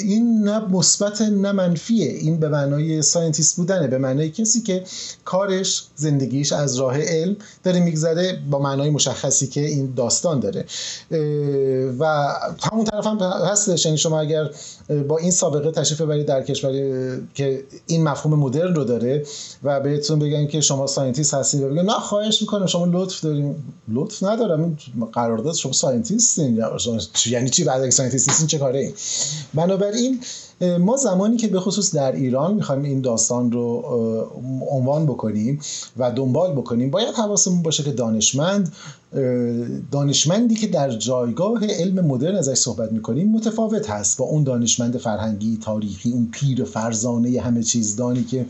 این 0.00 0.42
نه 0.42 0.58
مثبت 0.58 1.22
نه 1.22 1.52
منفیه. 1.52 2.10
این 2.10 2.40
به 2.40 2.48
معنای 2.48 3.02
scientist 3.02 3.56
بودنه. 3.56 3.86
به 3.86 3.98
معنای 3.98 4.30
کسی 4.30 4.60
که 4.62 4.84
کارش 5.24 5.84
زندگیش 5.96 6.52
از 6.52 6.76
راه 6.76 7.00
علم 7.00 7.36
داره 7.64 7.80
میگذره 7.80 8.38
با 8.50 8.58
معنای 8.58 8.90
مشخصی 8.90 9.46
که 9.46 9.60
این 9.60 9.92
داستان 9.96 10.40
داره. 10.40 10.64
و 11.98 12.04
همون 12.72 12.84
طرف 12.84 13.06
هم 13.06 13.18
هستش. 13.18 13.86
یعنی 13.86 13.98
شما 13.98 14.20
اگر 14.20 14.50
با 15.08 15.18
این 15.18 15.30
سابقه 15.30 15.70
تشریف 15.70 16.00
ببرید 16.00 16.26
در 16.26 16.42
کشوری 16.42 17.12
که 17.34 17.64
این 17.86 18.02
مفهوم 18.02 18.38
مدرن 18.38 18.74
رو 18.74 18.84
داره 18.84 19.26
و 19.62 19.80
بهتون 19.80 20.18
بگن 20.18 20.46
که 20.46 20.60
شما 20.60 20.86
scientist 20.86 21.34
هستید 21.34 21.62
و 21.62 21.68
بگن 21.68 21.84
نه 21.84 21.92
خواهش 21.92 22.40
می‌کنم 22.40 22.66
شما 22.66 22.86
لطف 22.86 23.20
دارین 23.20 23.74
لطف 23.88 24.22
ندارم. 24.22 24.78
قرارداد 25.12 25.54
شما 25.54 25.72
scientist 25.72 26.46
ین 26.46 26.62
یعنی 27.26 27.50
چی؟ 27.50 27.64
بعد 27.64 27.90
scientist 27.90 28.47
چه 28.48 28.58
کاره 28.58 28.80
این 28.80 28.94
بنابراین 29.54 30.20
ما 30.80 30.96
زمانی 30.96 31.36
که 31.36 31.48
به 31.48 31.60
خصوص 31.60 31.94
در 31.94 32.12
ایران 32.12 32.54
می‌خوایم 32.54 32.82
این 32.82 33.00
داستان 33.00 33.52
رو 33.52 33.84
عنوان 34.70 35.06
بکنیم 35.06 35.60
و 35.96 36.10
دنبال 36.12 36.52
بکنیم 36.52 36.90
باید 36.90 37.14
حواسمون 37.14 37.62
باشه 37.62 37.82
که 37.82 37.92
دانشمند 37.92 38.72
دانشمندی 39.92 40.54
که 40.54 40.66
در 40.66 40.90
جایگاه 40.90 41.66
علم 41.66 42.06
مدرن 42.06 42.36
ازش 42.36 42.54
صحبت 42.54 42.92
می‌کنیم 42.92 43.32
متفاوت 43.32 43.90
هست. 43.90 44.18
با 44.18 44.24
اون 44.24 44.44
دانشمند 44.44 44.98
فرهنگی 44.98 45.58
تاریخی 45.62 46.12
اون 46.12 46.28
پیر 46.32 46.64
فرزانه 46.64 47.40
همه 47.40 47.62
چیزدانی 47.62 48.24
که 48.24 48.46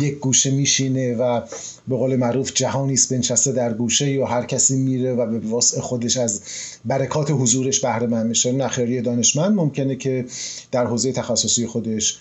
یک 0.00 0.18
گوشه 0.18 0.50
میشینه 0.50 1.14
و 1.14 1.40
به 1.88 1.96
قول 1.96 2.16
معروف 2.16 2.52
جهانی 2.54 2.94
است 2.94 3.12
بنشسته 3.12 3.52
در 3.52 3.72
گوشه 3.74 4.10
یا 4.10 4.26
هر 4.26 4.44
کسی 4.44 4.76
میره 4.76 5.14
و 5.14 5.26
به 5.26 5.38
واسع 5.38 5.80
خودش 5.80 6.16
از 6.16 6.40
برکات 6.84 7.30
حضورش 7.30 7.80
بهره 7.80 8.06
مند 8.06 8.26
میشه. 8.26 8.52
نخری 8.52 9.00
دانشمند. 9.00 9.54
ممکنه 9.54 9.96
که 9.96 10.26
در 10.72 10.86
حوزه 10.86 11.12
تخصصی 11.12 11.66
خودش 11.66 12.18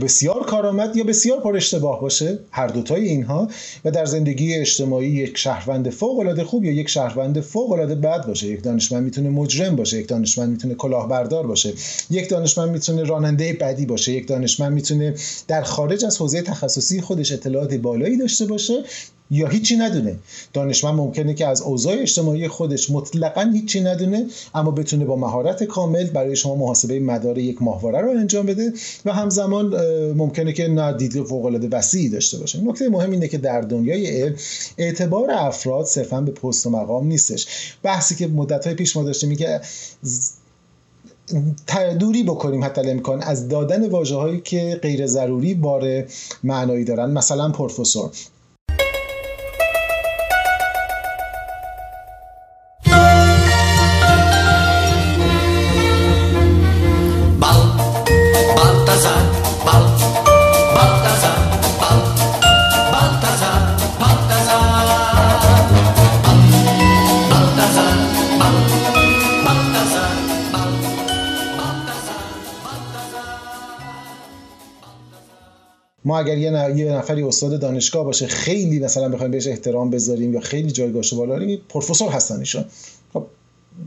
بسیار 0.00 0.46
کارآمد 0.46 0.96
یا 0.96 1.04
بسیار 1.04 1.40
پر 1.40 1.56
اشتباه 1.56 2.00
باشه؟ 2.00 2.38
هر 2.50 2.66
دوتای 2.66 3.04
اینها 3.04 3.48
و 3.84 3.90
در 3.90 4.04
زندگی 4.04 4.54
اجتماعی 4.54 5.08
یک 5.08 5.38
شهروند 5.38 5.90
فوق 5.90 6.18
العاده 6.18 6.44
خوب 6.44 6.64
یا 6.64 6.72
یک 6.72 6.88
شهروند 6.88 7.40
فوق 7.40 7.72
العاده 7.72 7.94
بد 7.94 8.26
باشه. 8.26 8.46
یک 8.46 8.62
دانشمند 8.62 9.04
می‌تونه 9.04 9.30
مجرم 9.30 9.76
باشه 9.76 9.98
یک 9.98 10.08
دانشمند 10.08 10.50
می‌تونه 10.50 10.74
کلاهبردار 10.74 11.46
باشه 11.46 11.72
یک 12.10 12.28
دانشمند 12.28 12.70
می‌تونه 12.70 13.04
راننده 13.04 13.52
بدی 13.52 13.86
باشه 13.86 14.12
یک 14.12 14.28
دانشمند 14.28 14.72
می‌تونه 14.72 15.14
در 15.48 15.62
خارج 15.62 16.04
از 16.04 16.18
حوزه 16.18 16.42
تخصصی 16.42 17.00
خودش 17.00 17.32
اطلاعات 17.32 17.74
بالایی 17.74 18.16
داشته 18.16 18.46
باشه 18.46 18.84
یا 19.30 19.48
هیچی 19.48 19.76
ندونه. 19.76 20.16
دانشمند 20.52 20.94
ممکنه 20.94 21.34
که 21.34 21.46
از 21.46 21.62
اوضاع 21.62 21.94
اجتماعی 21.98 22.48
خودش 22.48 22.90
مطلقا 22.90 23.50
هیچی 23.52 23.80
ندونه 23.80 24.26
اما 24.54 24.70
بتونه 24.70 25.04
با 25.04 25.16
مهارت 25.16 25.64
کامل 25.64 26.04
برای 26.04 26.36
شما 26.36 26.54
محاسبه 26.54 27.00
مدار 27.00 27.38
یک 27.38 27.62
ماهواره 27.62 28.00
رو 28.00 28.10
انجام 28.10 28.46
بده 28.46 28.72
و 29.04 29.12
همزمان 29.12 29.74
ممکنه 30.12 30.52
که 30.52 30.68
ندید 30.68 31.22
فوق 31.22 31.44
العاده 31.44 31.68
وسیعی 31.68 32.08
داشته 32.08 32.38
باشه. 32.38 32.64
نکته 32.64 32.88
مهم 32.88 33.10
اینه 33.10 33.28
که 33.28 33.38
در 33.38 33.60
دنیای 33.60 34.06
علم 34.06 34.36
اعتبار 34.78 35.30
افراد 35.30 35.84
صرفا 35.86 36.20
به 36.20 36.32
پست 36.32 36.66
و 36.66 36.70
مقام 36.70 37.06
نیستش. 37.06 37.46
بحثی 37.82 38.14
که 38.14 38.26
مدت 38.26 38.66
های 38.66 38.74
پیش 38.74 38.96
ما 38.96 39.02
داشتیم 39.02 39.28
میگه 39.28 39.60
دوری 41.98 42.22
بکنیم 42.22 42.64
حتی 42.64 42.90
امکان 42.90 43.22
از 43.22 43.48
دادن 43.48 43.88
واژه 43.88 44.16
هایی 44.16 44.40
که 44.40 44.78
غیر 44.82 45.06
ضروری 45.06 45.54
بار 45.54 46.04
معنایی 46.44 46.84
دارن. 46.84 47.10
مثلا 47.10 47.48
پروفسور. 47.48 48.10
اگر 76.20 76.38
یه 76.38 76.92
نفری 76.92 77.22
استاد 77.22 77.60
دانشگاه 77.60 78.04
باشه 78.04 78.26
خیلی 78.26 78.78
مثلا 78.78 79.08
بخوایم 79.08 79.30
بهش 79.30 79.46
احترام 79.46 79.90
بذاریم 79.90 80.34
یا 80.34 80.40
خیلی 80.40 80.70
جایگاهش 80.70 81.14
بالا 81.14 81.38
داریم 81.38 81.60
پروفسور 81.68 82.08
هستن 82.08 82.38
ایشون. 82.38 82.64
خب 83.12 83.26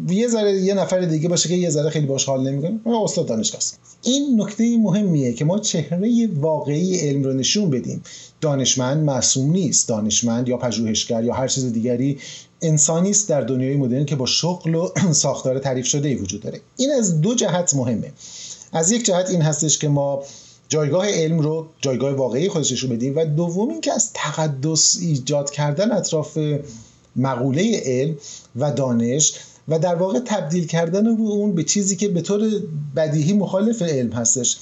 یه 0.09 0.27
ذره 0.27 0.51
یه 0.61 0.73
نفر 0.73 1.01
دیگه 1.01 1.29
باشه 1.29 1.49
که 1.49 1.55
یه 1.55 1.69
ذره 1.69 1.89
خیلی 1.89 2.05
باش 2.05 2.25
حال 2.25 2.49
نمی‌کنه 2.49 2.79
استاد 3.03 3.27
دانشگاه 3.27 3.57
است. 3.57 3.79
این 4.01 4.41
نکته 4.41 4.77
مهمیه 4.77 5.33
که 5.33 5.45
ما 5.45 5.59
چهره 5.59 6.27
واقعی 6.35 6.99
علم 6.99 7.23
رو 7.23 7.33
نشون 7.33 7.69
بدیم. 7.69 8.03
دانشمند 8.41 9.03
معصوم 9.03 9.51
نیست. 9.51 9.87
دانشمند 9.87 10.49
یا 10.49 10.57
پژوهشگر 10.57 11.23
یا 11.23 11.33
هر 11.33 11.47
چیز 11.47 11.73
دیگری 11.73 12.17
انسانی 12.61 13.09
است 13.09 13.29
در 13.29 13.41
دنیای 13.41 13.75
مدرن 13.75 14.05
که 14.05 14.15
با 14.15 14.25
شغل 14.25 14.75
و 14.75 14.89
ساختار 15.11 15.59
تعریف 15.59 15.85
شده 15.85 16.09
ای 16.09 16.15
وجود 16.15 16.41
داره. 16.41 16.61
این 16.77 16.91
از 16.91 17.21
دو 17.21 17.35
جهت 17.35 17.73
مهمه. 17.73 18.11
از 18.73 18.91
یک 18.91 19.05
جهت 19.05 19.29
این 19.29 19.41
هستش 19.41 19.77
که 19.77 19.87
ما 19.87 20.23
جایگاه 20.69 21.07
علم 21.09 21.39
رو 21.39 21.67
جایگاه 21.81 22.13
واقعی 22.13 22.49
خودش 22.49 22.79
رو 22.79 22.89
بدیم 22.89 23.17
و 23.17 23.25
دوم 23.25 23.69
اینکه 23.69 23.93
از 23.93 24.13
تقدس 24.13 24.97
ایجاد 25.01 25.49
کردن 25.49 25.91
اطراف 25.91 26.37
مقوله 27.15 27.81
علم 27.85 28.15
و 28.55 28.71
دانش 28.71 29.33
و 29.67 29.79
در 29.79 29.95
واقع 29.95 30.19
تبدیل 30.19 30.67
کردن 30.67 31.07
اون 31.07 31.55
به 31.55 31.63
چیزی 31.63 31.95
که 31.95 32.07
به 32.07 32.21
طور 32.21 32.49
بدیهی 32.95 33.33
مخالف 33.33 33.81
علم 33.81 34.11
هستش. 34.11 34.57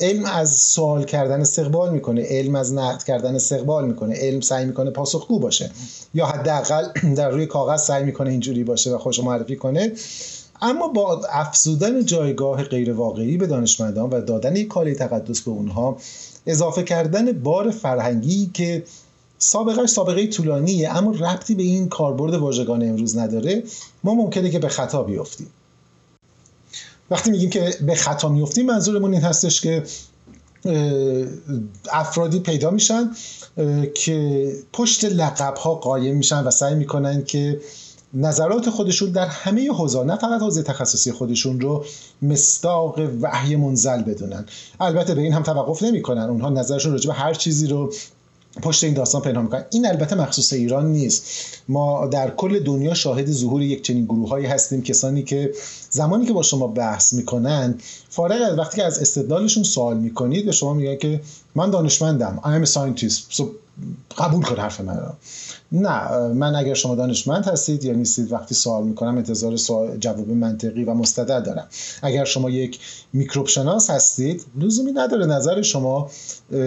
علم 0.00 0.24
از 0.24 0.56
سوال 0.56 1.04
کردن 1.04 1.40
استقبال 1.40 1.92
می‌کنه 1.92 2.22
علم 2.22 2.54
از 2.54 2.72
نقد 2.72 3.02
کردن 3.02 3.34
استقبال 3.34 3.86
می‌کنه 3.86 4.14
علم 4.14 4.40
سعی 4.40 4.64
می‌کنه 4.64 4.90
پاسخگو 4.90 5.38
باشه. 5.38 5.70
یا 6.14 6.26
حداقل 6.26 6.88
در 7.16 7.30
روی 7.30 7.46
کاغذ 7.46 7.82
سعی 7.82 8.04
می‌کنه 8.04 8.30
اینجوری 8.30 8.64
باشه 8.64 8.90
و 8.94 8.98
خوش 8.98 9.20
معرفی 9.20 9.56
کنه. 9.56 9.92
اما 10.62 10.88
با 10.88 11.26
افزودن 11.30 12.04
جایگاه 12.04 12.62
غیر 12.62 12.92
واقعی 12.92 13.36
به 13.36 13.46
دانشمندان 13.46 14.10
و 14.10 14.20
دادن 14.20 14.56
یک 14.56 14.68
کالی 14.68 14.94
تقدس 14.94 15.40
به 15.40 15.50
اونها 15.50 15.96
اضافه 16.46 16.82
کردن 16.82 17.32
بار 17.32 17.70
فرهنگی 17.70 18.50
که 18.54 18.84
سابقه 19.38 19.86
سابقه 19.86 20.26
طولانیه 20.26 20.96
اما 20.96 21.10
ربطی 21.10 21.54
به 21.54 21.62
این 21.62 21.88
کاربرد 21.88 22.34
واژگان 22.34 22.82
امروز 22.82 23.18
نداره 23.18 23.62
ما 24.04 24.14
ممکنه 24.14 24.50
که 24.50 24.58
به 24.58 24.68
خطا 24.68 25.02
بیفتیم 25.02 25.50
وقتی 27.10 27.30
میگیم 27.30 27.50
که 27.50 27.74
به 27.86 27.94
خطا 27.94 28.28
میفتیم 28.28 28.66
منظورمون 28.66 29.12
این 29.12 29.22
هستش 29.22 29.60
که 29.60 29.82
افرادی 31.92 32.40
پیدا 32.40 32.70
میشن 32.70 33.10
که 33.94 34.52
پشت 34.72 35.04
لقب 35.04 35.56
ها 35.56 35.74
قایم 35.74 36.16
میشن 36.16 36.44
و 36.44 36.50
سعی 36.50 36.74
می‌کنن 36.74 37.24
که 37.24 37.60
نظرات 38.14 38.70
خودشون 38.70 39.10
در 39.10 39.26
همه 39.26 39.72
حوزه 39.72 40.04
نه 40.04 40.16
فقط 40.16 40.40
حوزه 40.40 40.62
تخصصی 40.62 41.12
خودشون 41.12 41.60
رو 41.60 41.84
مستاق 42.22 43.00
وحی 43.20 43.56
منزل 43.56 44.02
بدونن. 44.02 44.46
البته 44.80 45.14
به 45.14 45.22
این 45.22 45.32
هم 45.32 45.42
توقف 45.42 45.82
نمی‌کنن. 45.82 46.22
اونها 46.22 46.50
نظرشون 46.50 46.92
راجع 46.92 47.06
به 47.06 47.14
هر 47.14 47.34
چیزی 47.34 47.66
رو 47.66 47.92
پشت 48.62 48.84
این 48.84 48.94
داستان 48.94 49.22
پنهان 49.22 49.44
می‌کنن. 49.44 49.64
این 49.70 49.86
البته 49.86 50.16
مخصوص 50.16 50.52
ایران 50.52 50.92
نیست. 50.92 51.24
ما 51.68 52.06
در 52.06 52.30
کل 52.30 52.60
دنیا 52.60 52.94
شاهد 52.94 53.30
ظهور 53.30 53.62
یک 53.62 53.82
چنین 53.82 54.04
گروه 54.04 54.28
هایی 54.28 54.46
هستیم. 54.46 54.82
کسانی 54.82 55.22
که 55.22 55.52
زمانی 55.90 56.26
که 56.26 56.32
با 56.32 56.42
شما 56.42 56.66
بحث 56.66 57.12
می‌کنن 57.12 57.78
فارغ 58.08 58.42
از 58.52 58.58
وقتی 58.58 58.76
که 58.76 58.84
از 58.84 58.98
استدلالشون 58.98 59.62
سوال 59.62 59.96
می‌کنید 59.96 60.46
به 60.46 60.52
شما 60.52 60.74
میگن 60.74 60.96
که 60.96 61.20
من 61.54 61.70
دانشمندم. 61.70 62.40
I 62.42 62.64
am 62.64 62.68
a 62.68 62.72
scientist. 62.72 63.42
قبول 64.18 64.44
کن 64.44 64.56
حرف 64.56 64.80
من 64.80 65.12
نه 65.72 66.18
من 66.18 66.54
اگر 66.54 66.74
شما 66.74 66.94
دانشمند 66.94 67.44
هستید 67.44 67.84
یا 67.84 67.92
نیستید 67.92 68.32
وقتی 68.32 68.54
سوال 68.54 68.84
می‌کنم 68.84 69.16
انتظار 69.16 69.56
سوال 69.56 69.96
جواب 69.96 70.30
منطقی 70.30 70.84
و 70.84 70.94
مستدل 70.94 71.40
دارم. 71.40 71.66
اگر 72.02 72.24
شما 72.24 72.50
یک 72.50 72.78
میکروب 73.12 73.46
شناس 73.46 73.90
هستید 73.90 74.44
لزومی 74.60 74.92
نداره 74.92 75.26
نظر 75.26 75.62
شما 75.62 76.10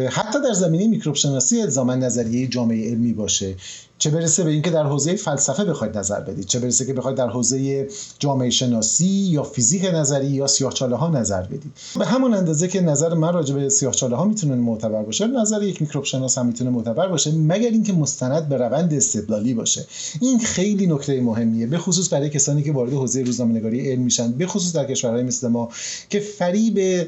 حتی 0.09 0.41
در 0.41 0.53
زمینه 0.53 0.88
میکروب 0.88 1.15
شناسی 1.15 1.62
الزاما 1.62 1.95
نظریه 1.95 2.47
جامعه 2.47 2.89
علمی 2.89 3.13
باشه. 3.13 3.55
چه 3.97 4.09
برسه 4.09 4.43
به 4.43 4.50
اینکه 4.50 4.69
در 4.69 4.83
حوزه 4.83 5.15
فلسفه 5.15 5.65
بخواید 5.65 5.97
نظر 5.97 6.19
بدید؟ 6.19 6.45
چه 6.45 6.59
برسه 6.59 6.85
که 6.85 6.93
بخواید 6.93 7.17
در 7.17 7.29
حوزه 7.29 7.88
جامعه 8.19 8.50
شناسی 8.50 9.05
یا 9.05 9.43
فیزیک 9.43 9.85
نظری 9.93 10.27
یا 10.27 10.47
سیاهچاله 10.47 10.95
ها 10.95 11.09
نظر 11.09 11.41
بدید. 11.41 11.71
به 12.00 12.05
همون 12.05 12.33
اندازه 12.33 12.67
که 12.67 12.81
نظر 12.81 13.13
من 13.13 13.33
راجع 13.33 13.55
به 13.55 13.69
سیاهچاله 13.69 14.15
ها 14.15 14.25
می‌تونه 14.25 14.55
معتبر 14.55 15.03
باشه 15.03 15.27
نظر 15.27 15.63
یک 15.63 15.81
میکروب 15.81 16.03
شناس 16.03 16.38
هم 16.38 16.45
می‌تونه 16.45 16.69
معتبر 16.69 17.07
باشه 17.07 17.31
مگر 17.31 17.69
اینکه 17.69 17.93
مستند 17.93 18.50
به 18.50 18.57
روند 18.57 18.95
استدلالی 18.98 19.54
باشه. 19.54 19.86
این 20.22 20.40
خیلی 20.40 20.88
نکته 20.88 21.22
مهمیه 21.22 21.68
به 21.68 21.78
خصوص 21.78 22.14
برای 22.14 22.30
کسانی 22.30 22.64
که 22.64 22.72
وارد 22.72 22.94
حوزه 22.94 23.22
روزنامه‌نگاری 23.22 23.92
علم 23.92 24.02
میشن 24.02 24.32
به 24.32 24.48
خصوص 24.48 24.75
در 24.75 24.86
کشورهای 24.86 25.24
مثل 25.24 25.48
ما 25.48 25.70
که 26.10 26.20
فریب 26.20 27.08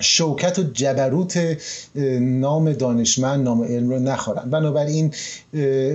شوکت 0.00 0.58
و 0.58 0.62
جبروت 0.62 1.58
نام 2.20 2.72
دانشمند 2.72 3.44
نام 3.44 3.62
علم 3.64 3.90
رو 3.90 3.98
نخورن. 3.98 4.50
بنابراین 4.50 5.14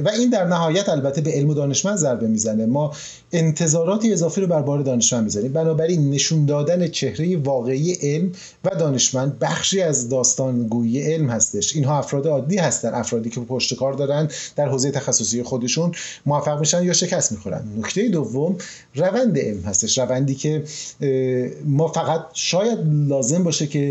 و 0.03 0.09
این 0.09 0.29
در 0.31 0.45
نهایت 0.45 0.89
البته 0.89 1.21
به 1.21 1.31
علم 1.31 1.49
و 1.49 1.53
دانشمند 1.53 1.97
ضربه 1.97 2.27
می‌زنه. 2.27 2.65
ما 2.65 2.93
انتظاراتی 3.31 4.13
اضافی 4.13 4.41
رو 4.41 4.47
بر 4.47 4.61
بار 4.61 4.81
دانشمند 4.81 5.23
می‌زنیم 5.23 5.53
بنابراین 5.53 6.09
نشون 6.09 6.45
دادن 6.45 6.87
چهره 6.87 7.37
واقعی 7.37 7.93
علم 8.01 8.31
و 8.63 8.69
دانشمند 8.69 9.39
بخشی 9.39 9.81
از 9.81 10.09
داستان 10.09 10.67
گویی 10.67 11.01
علم 11.01 11.29
هستش. 11.29 11.75
اینها 11.75 11.97
افراد 11.97 12.27
عادی 12.27 12.57
هستن. 12.57 12.93
افرادی 12.93 13.29
که 13.29 13.39
پشت 13.39 13.75
کار 13.75 13.93
دارن 13.93 14.27
در 14.55 14.69
حوزه 14.69 14.91
تخصصی 14.91 15.43
خودشون 15.43 15.91
موفق 16.25 16.59
میشن 16.59 16.83
یا 16.83 16.93
شکست 16.93 17.31
می‌خورن. 17.31 17.63
نکته 17.77 18.09
دوم 18.09 18.57
روند 18.95 19.39
علم 19.39 19.61
هستش. 19.61 19.97
روندی 19.97 20.35
که 20.35 20.63
ما 21.65 21.87
فقط 21.87 22.25
شاید 22.33 22.79
لازم 23.07 23.43
باشه 23.43 23.67
که 23.67 23.90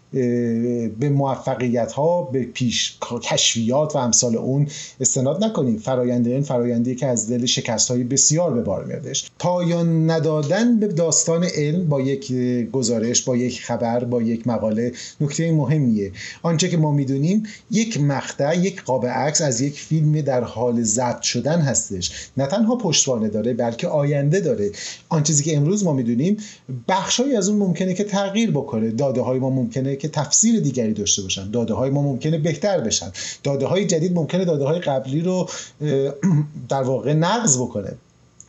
به 0.11 1.09
موفقیت 1.09 1.91
ها 1.91 2.21
به 2.21 2.43
پیش 2.43 2.97
کشفیات 3.01 3.95
و 3.95 3.97
امثال 3.97 4.35
اون 4.35 4.67
استناد 4.99 5.43
نکنیم. 5.43 5.77
فرایند 5.77 6.27
این 6.27 6.41
فرایندی 6.41 6.95
که 6.95 7.07
از 7.07 7.29
دل 7.29 7.45
شکست 7.45 7.91
های 7.91 8.03
بسیار 8.03 8.53
به 8.53 8.61
بار 8.61 8.85
میادش 8.85 9.31
پایان 9.39 10.09
ندادن 10.09 10.79
به 10.79 10.87
داستان 10.87 11.43
علم 11.43 11.89
با 11.89 12.01
یک 12.01 12.33
گزارش 12.71 13.21
با 13.21 13.37
یک 13.37 13.61
خبر 13.61 14.03
با 14.03 14.21
یک 14.21 14.47
مقاله 14.47 14.91
نکته 15.21 15.51
مهمیه. 15.51 16.11
آنچه 16.43 16.69
که 16.69 16.77
ما 16.77 16.91
می‌دونیم 16.91 17.43
یک 17.71 18.01
مقطع 18.01 18.57
یک 18.57 18.83
قاب 18.83 19.05
عکس 19.05 19.41
از 19.41 19.61
یک 19.61 19.79
فیلم 19.79 20.21
در 20.21 20.43
حال 20.43 20.83
ضبط 20.83 21.21
شدن 21.21 21.59
هستش. 21.59 22.29
نه 22.37 22.47
تنها 22.47 22.75
پشتوانه 22.75 23.29
داره 23.29 23.53
بلکه 23.53 23.87
آینده 23.87 24.39
داره. 24.39 24.71
آن 25.09 25.23
چیزی 25.23 25.43
که 25.43 25.57
امروز 25.57 25.83
ما 25.83 25.93
می‌دونیم 25.93 26.37
بخشهایی 26.87 27.35
از 27.35 27.49
اون 27.49 27.59
ممکنه 27.59 27.93
که 27.93 28.03
تغییر 28.03 28.51
بکنه. 28.51 28.91
داده 28.91 29.21
های 29.21 29.39
ما 29.39 29.49
ممکنه 29.49 29.95
که 30.01 30.07
تفسیر 30.07 30.59
دیگری 30.59 30.93
داشته 30.93 31.21
باشن. 31.21 31.51
داده 31.51 31.73
های 31.73 31.89
ما 31.89 32.01
ممکنه 32.01 32.37
بهتر 32.37 32.79
بشن. 32.79 33.11
داده 33.43 33.65
های 33.65 33.85
جدید 33.85 34.13
ممکنه 34.13 34.45
داده 34.45 34.65
های 34.65 34.79
قبلی 34.79 35.21
رو 35.21 35.49
در 36.69 36.83
واقع 36.83 37.13
نقض 37.13 37.57
بکنه. 37.57 37.93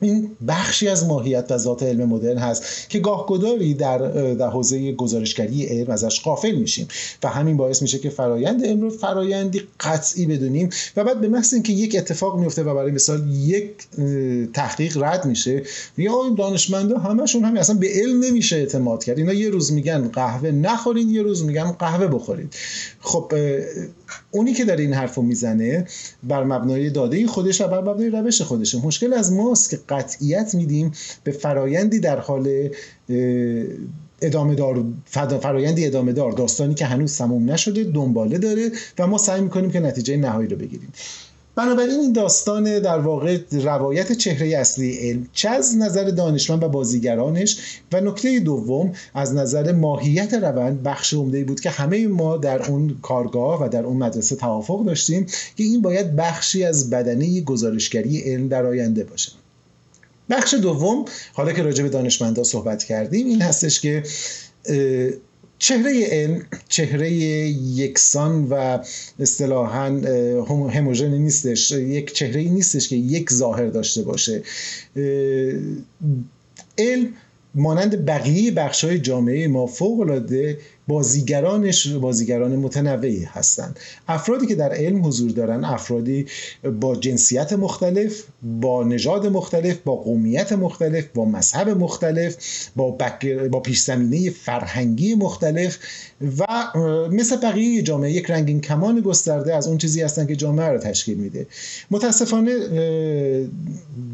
این 0.02 0.30
بخشی 0.48 0.88
از 0.88 1.06
ماهیت 1.06 1.46
و 1.50 1.58
ذات 1.58 1.82
علم 1.82 2.08
مدرن 2.08 2.38
هست 2.38 2.64
که 2.88 2.98
گاه 2.98 3.26
گداری 3.26 3.74
در 3.74 3.98
در 4.34 4.50
حوزه 4.50 4.92
گزارشگری 4.92 5.66
علم 5.66 5.90
ازش 5.90 6.20
قافل 6.20 6.54
میشیم 6.54 6.88
و 7.22 7.28
همین 7.28 7.56
باعث 7.56 7.82
میشه 7.82 7.98
که 7.98 8.10
فرایند 8.10 8.64
علم 8.64 8.80
رو 8.80 8.90
فرایندی 8.90 9.62
قطعی 9.80 10.26
بدونیم 10.26 10.70
و 10.96 11.04
بعد 11.04 11.20
به 11.20 11.28
محض 11.28 11.54
اینکه 11.54 11.72
یک 11.72 11.96
اتفاق 11.98 12.38
میفته 12.38 12.62
و 12.62 12.74
برای 12.74 12.90
مثال 12.92 13.30
یک 13.30 13.70
تحقیق 14.54 15.02
رد 15.02 15.24
میشه 15.24 15.62
یا 15.98 16.34
دانشمندا 16.38 16.98
همشون 16.98 17.44
همین 17.44 17.58
اصلا 17.58 17.76
به 17.76 17.88
علم 17.94 18.24
نمیشه 18.24 18.56
اعتماد 18.56 19.04
کرد. 19.04 19.18
اینا 19.18 19.32
یه 19.32 19.50
روز 19.50 19.72
میگن 19.72 20.08
قهوه 20.08 20.50
نخورید 20.50 21.08
یه 21.08 21.22
روز 21.22 21.44
میگن 21.44 21.72
قهوه 21.72 22.06
بخورید. 22.06 22.54
خب 23.00 23.32
اونی 24.30 24.52
که 24.52 24.64
داره 24.64 24.84
این 24.84 24.92
حرفو 24.92 25.22
می‌زنه 25.22 25.86
بر 26.22 26.44
مبنای 26.44 26.90
داده 26.90 27.26
خودش 27.26 27.60
و 27.60 27.68
بر 27.68 27.80
مبنای 27.80 28.10
روش 28.10 28.42
خودشه. 28.42 28.86
مشکل 28.86 29.12
از 29.12 29.32
ماست 29.32 29.70
که 29.70 29.78
قطعیت 29.88 30.54
میدیم 30.54 30.92
به 31.24 31.32
فرایندی 31.32 32.00
در 32.00 32.18
حال 32.18 32.68
ادامه 34.22 34.54
دار 34.54 34.84
فرایندی 35.42 35.86
ادامه 35.86 36.12
دار 36.12 36.32
داستانی 36.32 36.74
که 36.74 36.84
هنوز 36.84 37.18
تموم 37.18 37.50
نشده 37.50 37.84
دنباله 37.84 38.38
داره 38.38 38.70
و 38.98 39.06
ما 39.06 39.18
سعی 39.18 39.40
می‌کنیم 39.40 39.70
که 39.70 39.80
نتیجه 39.80 40.16
نهایی 40.16 40.48
رو 40.48 40.56
بگیریم. 40.56 40.92
بنابراین 41.54 42.00
این 42.00 42.12
داستان 42.12 42.78
در 42.78 42.98
واقع 42.98 43.38
روایت 43.50 44.12
چهره 44.12 44.56
اصلی 44.56 44.92
علم 44.92 45.28
چه 45.32 45.48
از 45.48 45.76
نظر 45.76 46.04
دانشمند 46.04 46.62
و 46.62 46.68
بازیگرانش 46.68 47.80
و 47.92 48.00
نکته 48.00 48.40
دوم 48.40 48.92
از 49.14 49.34
نظر 49.34 49.72
ماهیت 49.72 50.34
روند 50.34 50.82
بخش 50.82 51.14
عمده 51.14 51.44
بود 51.44 51.60
که 51.60 51.70
همه 51.70 52.06
ما 52.06 52.36
در 52.36 52.70
اون 52.70 52.98
کارگاه 53.02 53.64
و 53.64 53.68
در 53.68 53.84
اون 53.84 53.96
مدرسه 53.96 54.36
توافق 54.36 54.84
داشتیم 54.84 55.26
که 55.56 55.64
این 55.64 55.82
باید 55.82 56.16
بخشی 56.16 56.64
از 56.64 56.90
بدنه 56.90 57.40
گزارشگری 57.40 58.20
علم 58.20 58.48
در 58.48 58.66
آینده 58.66 59.04
باشه. 59.04 59.32
بخش 60.30 60.54
دوم 60.54 61.04
حالا 61.32 61.52
که 61.52 61.62
راجع 61.62 61.82
به 61.82 61.88
دانشمندا 61.88 62.44
صحبت 62.44 62.84
کردیم 62.84 63.26
این 63.26 63.42
هستش 63.42 63.80
که 63.80 64.02
چهره 65.62 66.06
علم 66.06 66.46
چهره 66.68 67.12
یکسان 67.12 68.44
و 68.44 68.78
اصطلاحا 69.18 69.88
هموژنی 70.68 71.18
نیستش. 71.18 71.70
یک 71.70 72.12
چهره 72.12 72.40
ای 72.40 72.50
نیستش 72.50 72.88
که 72.88 72.96
یک 72.96 73.32
ظاهر 73.32 73.66
داشته 73.66 74.02
باشه. 74.02 74.42
علم 76.78 77.08
مانند 77.54 78.04
بقیه 78.04 78.50
بخش 78.50 78.84
های 78.84 78.98
جامعه 78.98 79.48
ما 79.48 79.66
فوق 79.66 80.00
العاده 80.00 80.58
بازیگرانش 80.88 81.88
بازیگران 81.88 82.56
متنوعی 82.56 83.24
هستند 83.24 83.78
افرادی 84.08 84.46
که 84.46 84.54
در 84.54 84.72
علم 84.72 85.06
حضور 85.06 85.30
دارن 85.30 85.64
افرادی 85.64 86.26
با 86.80 86.96
جنسیت 86.96 87.52
مختلف 87.52 88.22
با 88.42 88.84
نژاد 88.84 89.26
مختلف 89.26 89.76
با 89.84 89.96
قومیت 89.96 90.52
مختلف 90.52 91.04
با 91.14 91.24
مذهب 91.24 91.68
مختلف 91.68 92.36
با. 92.76 92.98
با 93.50 93.60
پیش 93.60 93.90
فرهنگی 94.30 95.14
مختلف 95.14 95.78
و 96.38 96.46
مثل 97.10 97.36
بقیه 97.36 97.82
جامعه 97.82 98.12
یک 98.12 98.30
رنگین 98.30 98.60
کمان 98.60 99.00
گسترده 99.00 99.56
از 99.56 99.68
اون 99.68 99.78
چیزی 99.78 100.02
هستن 100.02 100.26
که 100.26 100.36
جامعه 100.36 100.68
رو 100.68 100.78
تشکیل 100.78 101.18
میده 101.18 101.46
متاسفانه 101.90 102.52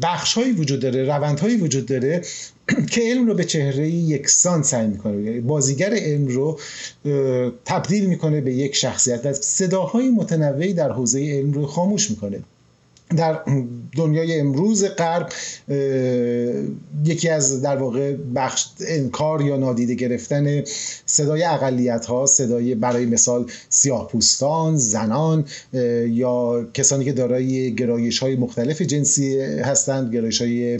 بخش 0.01 0.37
وجود 0.37 0.79
داره 0.79 1.03
روندهایی 1.03 1.55
وجود 1.57 1.85
داره 1.85 2.21
که 2.91 3.01
علم 3.01 3.27
رو 3.27 3.33
به 3.33 3.43
چهره 3.43 3.89
یکسان 3.89 4.63
سعی 4.63 4.87
می‌کنه. 4.87 5.41
بازیگر 5.41 5.93
علم 5.93 6.27
رو 6.27 6.59
تبدیل 7.65 8.05
می‌کنه 8.05 8.41
به 8.41 8.53
یک 8.53 8.75
شخصیت 8.75 9.25
و 9.25 9.33
صداهای 9.33 10.09
متنوعی 10.09 10.73
در 10.73 10.91
حوزه 10.91 11.19
علم 11.19 11.51
رو 11.51 11.65
خاموش 11.65 12.09
می‌کنه. 12.09 12.39
در 13.17 13.39
دنیای 13.95 14.39
امروز 14.39 14.85
غرب 14.85 15.29
یکی 17.05 17.29
از 17.29 17.61
در 17.61 17.77
واقع 17.77 18.15
بخش 18.35 18.65
انکار 18.87 19.41
یا 19.41 19.57
نادیده 19.57 19.95
گرفتن 19.95 20.63
صدای 21.05 21.43
اقلیت 21.43 22.05
ها 22.05 22.25
صدای 22.25 22.75
برای 22.75 23.05
مثال 23.05 23.51
سیاه 23.69 24.07
پوستان 24.07 24.77
زنان 24.77 25.45
یا 26.07 26.67
کسانی 26.73 27.05
که 27.05 27.13
دارای 27.13 27.75
گرایش 27.75 28.19
های 28.19 28.35
مختلف 28.35 28.81
جنسی 28.81 29.39
هستند 29.41 30.13
گرایش 30.13 30.41
های 30.41 30.79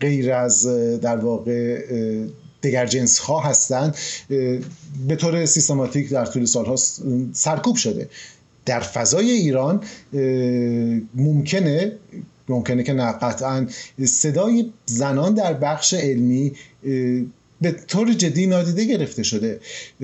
غیر 0.00 0.32
از 0.32 0.66
در 1.00 1.16
واقع 1.16 1.82
دیگر 2.60 2.86
جنس 2.86 3.18
ها 3.18 3.40
هستند 3.40 3.96
به 5.08 5.16
طور 5.18 5.46
سیستماتیک 5.46 6.10
در 6.10 6.26
طول 6.26 6.44
سالها 6.44 6.76
سرکوب 7.32 7.76
شده. 7.76 8.08
در 8.66 8.80
فضای 8.80 9.30
ایران 9.30 9.82
ممکنه 11.14 11.92
ممکنه 12.48 12.82
که 12.82 12.92
نه 12.92 13.12
قطعا 13.12 13.66
صدای 14.04 14.72
زنان 14.86 15.34
در 15.34 15.54
بخش 15.54 15.94
علمی 15.94 16.52
به 17.60 17.72
طور 17.72 18.12
جدی 18.12 18.46
نادیده 18.46 18.84
گرفته 18.84 19.22
شده. 19.22 19.60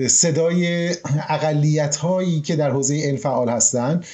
صدای 0.07 0.89
اقلیت 1.29 1.95
هایی 1.95 2.41
که 2.41 2.55
در 2.55 2.71
حوزه 2.71 3.01
علم 3.03 3.17
فعال 3.17 3.49
هستند 3.49 4.05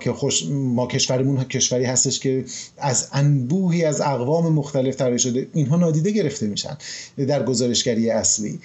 که 0.00 0.12
خوش 0.12 0.44
ما 0.50 0.86
کشورمون 0.86 1.44
کشوری 1.44 1.84
هستش 1.84 2.20
که 2.20 2.44
از 2.78 3.08
انبوهی 3.12 3.84
از 3.84 4.00
اقوام 4.00 4.52
مختلف 4.52 4.96
طراحی 4.96 5.18
شده 5.18 5.48
اینها 5.52 5.76
نادیده 5.76 6.10
گرفته 6.10 6.46
میشن 6.46 6.76
در 7.28 7.42
گزارشگری 7.44 8.10
اصلی. 8.10 8.60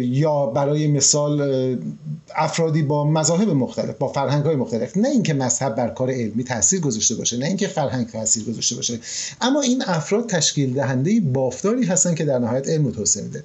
یا 0.00 0.46
برای 0.46 0.86
مثال 0.86 1.78
افرادی 2.36 2.82
با 2.82 3.04
مذاهب 3.04 3.48
مختلف 3.48 3.98
با 3.98 4.08
فرهنگ 4.08 4.44
های 4.44 4.56
مختلف. 4.56 4.96
نه 4.96 5.08
اینکه 5.08 5.34
مذهب 5.34 5.74
بر 5.74 5.88
کار 5.88 6.10
علمی 6.10 6.44
تاثیر 6.44 6.80
گذاشته 6.80 7.14
باشه 7.14 7.36
نه 7.36 7.46
اینکه 7.46 7.66
فرهنگ 7.66 8.06
تاثیر 8.06 8.44
گذاشته 8.44 8.76
باشه. 8.76 8.98
اما 9.40 9.60
این 9.60 9.82
افراد 9.86 10.26
تشکیل 10.28 10.74
دهنده 10.74 11.20
بافتاری 11.20 11.84
هستن 11.84 12.14
که 12.14 12.24
در 12.24 12.38
نهایت 12.38 12.68
علم 12.68 12.90
توسعه 12.90 13.24
میده. 13.24 13.44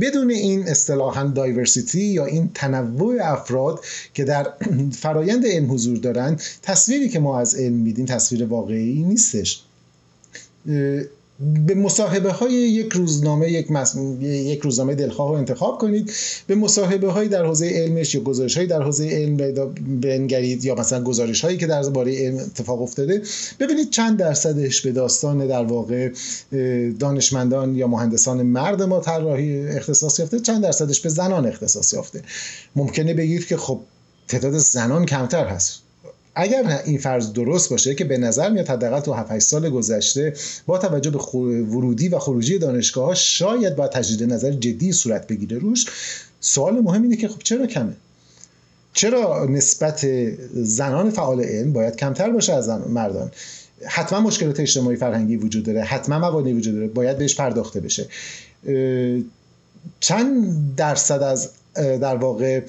بدون 0.00 0.30
این 0.30 0.68
اصطلاحا 0.68 1.24
دایورسیتی 1.24 2.04
یا 2.04 2.24
این 2.24 2.50
تنوع 2.54 3.16
افراد 3.22 3.84
که 4.14 4.24
در 4.24 4.52
فرایند 5.02 5.46
علم 5.46 5.72
حضور 5.72 5.97
حضور 5.98 6.12
دارن 6.12 6.36
تصویری 6.62 7.08
که 7.08 7.18
ما 7.18 7.40
از 7.40 7.54
علم 7.54 7.74
میدیم 7.74 8.06
تصویر 8.06 8.44
واقعی 8.44 9.02
نیستش. 9.02 9.62
به 11.66 11.74
مصاحبه 11.74 12.32
های 12.32 12.52
یک 12.52 12.92
روزنامه 12.92 13.50
یک, 13.50 13.66
یک 14.22 14.60
روزنامه 14.60 14.94
دلخواه 14.94 15.28
رو 15.28 15.34
انتخاب 15.34 15.78
کنید. 15.78 16.12
به 16.46 16.54
مصاحبه 16.54 17.12
های 17.12 17.28
در 17.28 17.46
حوزه 17.46 17.68
علمش 17.68 18.14
یا 18.14 18.20
گزارش 18.20 18.56
های 18.56 18.66
در 18.66 18.82
حوزه 18.82 19.08
علم 19.08 19.36
بنگرید 20.00 20.64
یا 20.64 20.74
مثلا 20.74 21.02
گزارش 21.02 21.40
هایی 21.40 21.56
که 21.56 21.66
در 21.66 21.82
باره 21.82 22.26
علم 22.26 22.36
اتفاق 22.36 22.82
افتاده. 22.82 23.22
ببینید 23.60 23.90
چند 23.90 24.18
درصدش 24.18 24.80
به 24.80 24.92
داستان 24.92 25.46
در 25.46 25.64
واقع 25.64 26.10
دانشمندان 26.98 27.76
یا 27.76 27.86
مهندسان 27.86 28.42
مرد 28.42 28.82
ما 28.82 29.00
طراحی 29.00 29.68
اختصاص 29.68 30.18
یافته. 30.18 30.40
چند 30.40 30.62
درصدش 30.62 31.00
به 31.00 31.08
زنان 31.08 31.46
اختصاص 31.46 31.92
یافته. 31.92 32.22
ممکنه 32.76 33.14
بگید 33.14 33.46
که 33.46 33.56
خب 33.56 33.80
تعداد 34.28 34.58
زنان 34.58 35.06
کمتر 35.06 35.46
هست. 35.46 35.87
اگر 36.40 36.80
این 36.84 36.98
فرض 36.98 37.32
درست 37.32 37.70
باشه 37.70 37.94
که 37.94 38.04
به 38.04 38.18
نظر 38.18 38.50
میاد 38.50 38.68
حداقل 38.68 39.00
تو 39.00 39.12
7 39.12 39.38
سال 39.38 39.70
گذشته 39.70 40.32
با 40.66 40.78
توجه 40.78 41.10
به 41.10 41.18
ورودی 41.62 42.08
و 42.08 42.18
خروجی 42.18 42.58
دانشگاه 42.58 43.06
ها 43.06 43.14
شاید 43.14 43.76
با 43.76 43.88
تجدید 43.88 44.32
نظر 44.32 44.50
جدی 44.50 44.92
صورت 44.92 45.26
بگیره. 45.26 45.58
روش 45.58 45.86
سوال 46.40 46.80
مهم 46.80 47.02
اینه 47.02 47.16
که 47.16 47.28
خب 47.28 47.38
چرا 47.38 47.66
کمه؟ 47.66 47.92
چرا 48.92 49.46
نسبت 49.50 50.06
زنان 50.52 51.10
فعال 51.10 51.40
علم 51.40 51.72
باید 51.72 51.96
کمتر 51.96 52.30
باشه 52.30 52.54
از 52.54 52.68
مردان؟ 52.68 53.30
حتما 53.84 54.20
مشکلات 54.20 54.60
اجتماعی 54.60 54.96
فرهنگی 54.96 55.36
وجود 55.36 55.64
داره 55.64 55.82
حتما 55.82 56.18
موانعی 56.18 56.52
وجود 56.52 56.74
داره 56.74 56.86
باید 56.86 57.18
بهش 57.18 57.36
پرداخته 57.36 57.80
بشه. 57.80 58.06
چند 60.00 60.54
درصد 60.76 61.22
از 61.22 61.50
در 61.74 62.16
واقع 62.16 62.60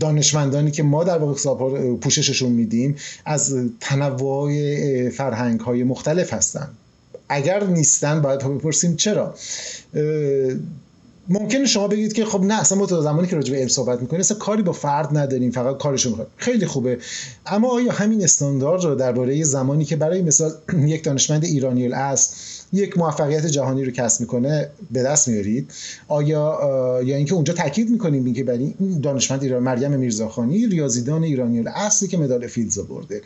دانشمندانی 0.00 0.70
که 0.70 0.82
ما 0.82 1.04
در 1.04 1.18
واقع 1.18 1.94
پوشششون 1.94 2.52
میدیم 2.52 2.96
از 3.24 3.56
تنوع 3.80 5.08
فرهنگ 5.08 5.60
های 5.60 5.84
مختلف 5.84 6.32
هستن. 6.32 6.68
اگر 7.28 7.64
نیستن 7.64 8.22
باید 8.22 8.38
بپرسیم 8.38 8.96
چرا. 8.96 9.34
ممکنه 11.28 11.66
شما 11.66 11.88
بگید 11.88 12.12
که 12.12 12.24
خب 12.24 12.44
نه 12.44 12.60
اصلا 12.60 12.78
ما 12.78 12.86
تو 12.86 13.02
زمانی 13.02 13.28
که 13.28 13.36
راجع 13.36 13.52
به 13.52 13.58
علم 13.58 13.68
صحبت 13.68 14.00
می‌کنیم 14.00 14.20
اصلا 14.20 14.38
کاری 14.38 14.62
با 14.62 14.72
فرد 14.72 15.18
نداریم 15.18 15.50
فقط 15.50 15.78
کارشو 15.78 16.10
می‌خواد 16.10 16.28
خیلی 16.36 16.66
خوبه. 16.66 16.98
اما 17.46 17.68
آیا 17.68 17.92
همین 17.92 18.24
استاندارد 18.24 18.84
رو 18.84 18.94
درباره 18.94 19.44
زمانی 19.44 19.84
که 19.84 19.96
برای 19.96 20.22
مثال 20.22 20.52
یک 20.86 21.04
دانشمند 21.04 21.44
ایرانی 21.44 21.84
الاصل 21.84 22.34
یک 22.72 22.98
موفقیت 22.98 23.46
جهانی 23.46 23.84
رو 23.84 23.90
کسب 23.90 24.20
می‌کنه 24.20 24.70
به 24.90 25.02
دست 25.02 25.28
میارید. 25.28 25.72
آیا 26.08 26.60
یا 27.04 27.16
اینکه 27.16 27.34
اونجا 27.34 27.52
تاکید 27.52 27.90
می‌کنیم 27.90 28.24
اینکه 28.24 28.44
برای 28.44 28.74
این 28.78 29.00
دانشمند 29.00 29.42
ایران 29.42 29.62
مریم 29.62 29.90
میرزاخانی 29.90 30.66
ریاضیدان 30.66 31.22
ایرانی 31.24 31.58
الاصلی 31.58 32.08
که 32.08 32.18
مدال 32.18 32.46
فیلدز 32.46 32.78
برده. 32.78 33.22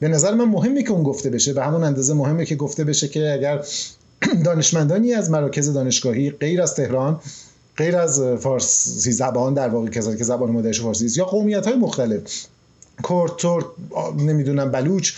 به 0.00 0.08
نظر 0.08 0.34
من 0.34 0.44
مهمه 0.44 0.82
که 0.82 0.90
اون 0.90 1.02
گفته 1.02 1.30
بشه 1.30 1.52
به 1.52 1.64
همون 1.64 1.84
اندازه 1.84 2.14
مهمه 2.14 2.44
که 2.44 2.56
گفته 2.56 2.84
بشه 2.84 3.08
که 3.08 3.32
اگر 3.32 3.64
دانشمندانی 4.44 5.12
از 5.12 5.30
مراکز 5.30 5.72
دانشگاهی 5.72 6.30
غیر 6.30 6.62
از 6.62 6.74
تهران 6.74 7.20
غیر 7.76 7.96
از 7.96 8.20
فارسی 8.20 9.12
زبان 9.12 9.54
در 9.54 9.68
واقع 9.68 9.88
کسانی 9.88 10.16
که 10.16 10.24
زبان 10.24 10.50
مادرش 10.50 10.80
فارسی 10.80 11.06
است 11.06 11.18
یا 11.18 11.24
قومیت 11.24 11.66
های 11.66 11.76
مختلف 11.76 12.20
کرد 13.08 13.36
ترک 13.38 13.64
نمی‌دونم 14.18 14.70
بلوچ 14.70 15.12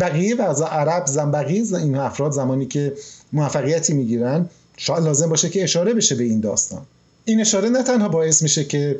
بقیه 0.00 0.36
و 0.36 0.64
عرب 0.64 1.06
زن 1.06 1.30
بقیه 1.30 1.76
این 1.76 1.96
افراد 1.96 2.32
زمانی 2.32 2.66
که 2.66 2.92
موفقیتی 3.32 3.94
می‌گیرن 3.94 4.48
شاید 4.76 5.04
لازم 5.04 5.28
باشه 5.28 5.48
که 5.48 5.64
اشاره 5.64 5.94
بشه 5.94 6.14
به 6.14 6.24
این 6.24 6.40
داستان. 6.40 6.82
این 7.24 7.40
اشاره 7.40 7.68
نه 7.68 7.82
تنها 7.82 8.08
باعث 8.08 8.42
میشه 8.42 8.64
که 8.64 8.98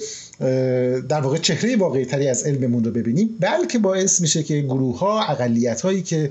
در 1.09 1.21
واقع 1.21 1.39
چهره 1.39 1.77
واقعی 1.77 2.05
تری 2.05 2.29
از 2.29 2.43
علممون 2.43 2.85
رو 2.85 2.91
ببینیم 2.91 3.29
بلکه 3.41 3.79
باعث 3.79 4.21
میشه 4.21 4.43
که 4.43 4.61
گروه 4.61 4.99
ها 4.99 5.23
اقلیت 5.23 5.81
هایی 5.81 6.03
که 6.03 6.31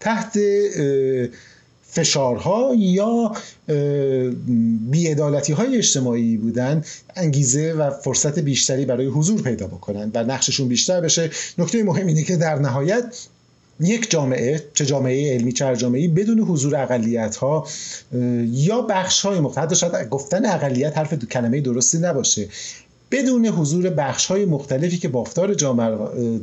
تحت 0.00 0.38
فشارها 1.90 2.74
یا 2.78 3.32
بیعدالتی 4.90 5.52
های 5.52 5.76
اجتماعی 5.76 6.36
بودن 6.36 6.84
انگیزه 7.16 7.72
و 7.72 7.90
فرصت 7.90 8.38
بیشتری 8.38 8.84
برای 8.84 9.06
حضور 9.06 9.42
پیدا 9.42 9.66
بکنن 9.66 10.10
و 10.14 10.24
نقششون 10.24 10.68
بیشتر 10.68 11.00
بشه. 11.00 11.30
نکته 11.58 11.82
مهم 11.82 12.06
اینه 12.06 12.22
که 12.22 12.36
در 12.36 12.58
نهایت 12.58 13.26
یک 13.80 14.10
جامعه 14.10 14.64
چه 14.74 14.86
جامعه 14.86 15.34
علمی 15.34 15.52
چه 15.52 15.76
جامعه 15.76 16.08
بدون 16.08 16.40
حضور 16.40 16.76
اقلیت 16.76 17.36
ها 17.36 17.66
یا 18.44 18.82
بخش 18.82 19.20
های 19.26 19.40
مختلف 19.40 19.64
حتی 19.64 19.76
شاید 19.76 20.08
گفتن 20.08 20.46
اقلیت 20.46 20.98
حرف 20.98 21.12
دو 21.12 21.26
کلمه 21.26 21.60
درستی 21.60 21.98
نباشه. 21.98 22.48
بدون 23.10 23.46
حضور 23.46 23.90
بخش 23.90 24.26
های 24.26 24.44
مختلفی 24.44 24.98
که 24.98 25.08
بافتار 25.08 25.54
جامعه 25.54 25.96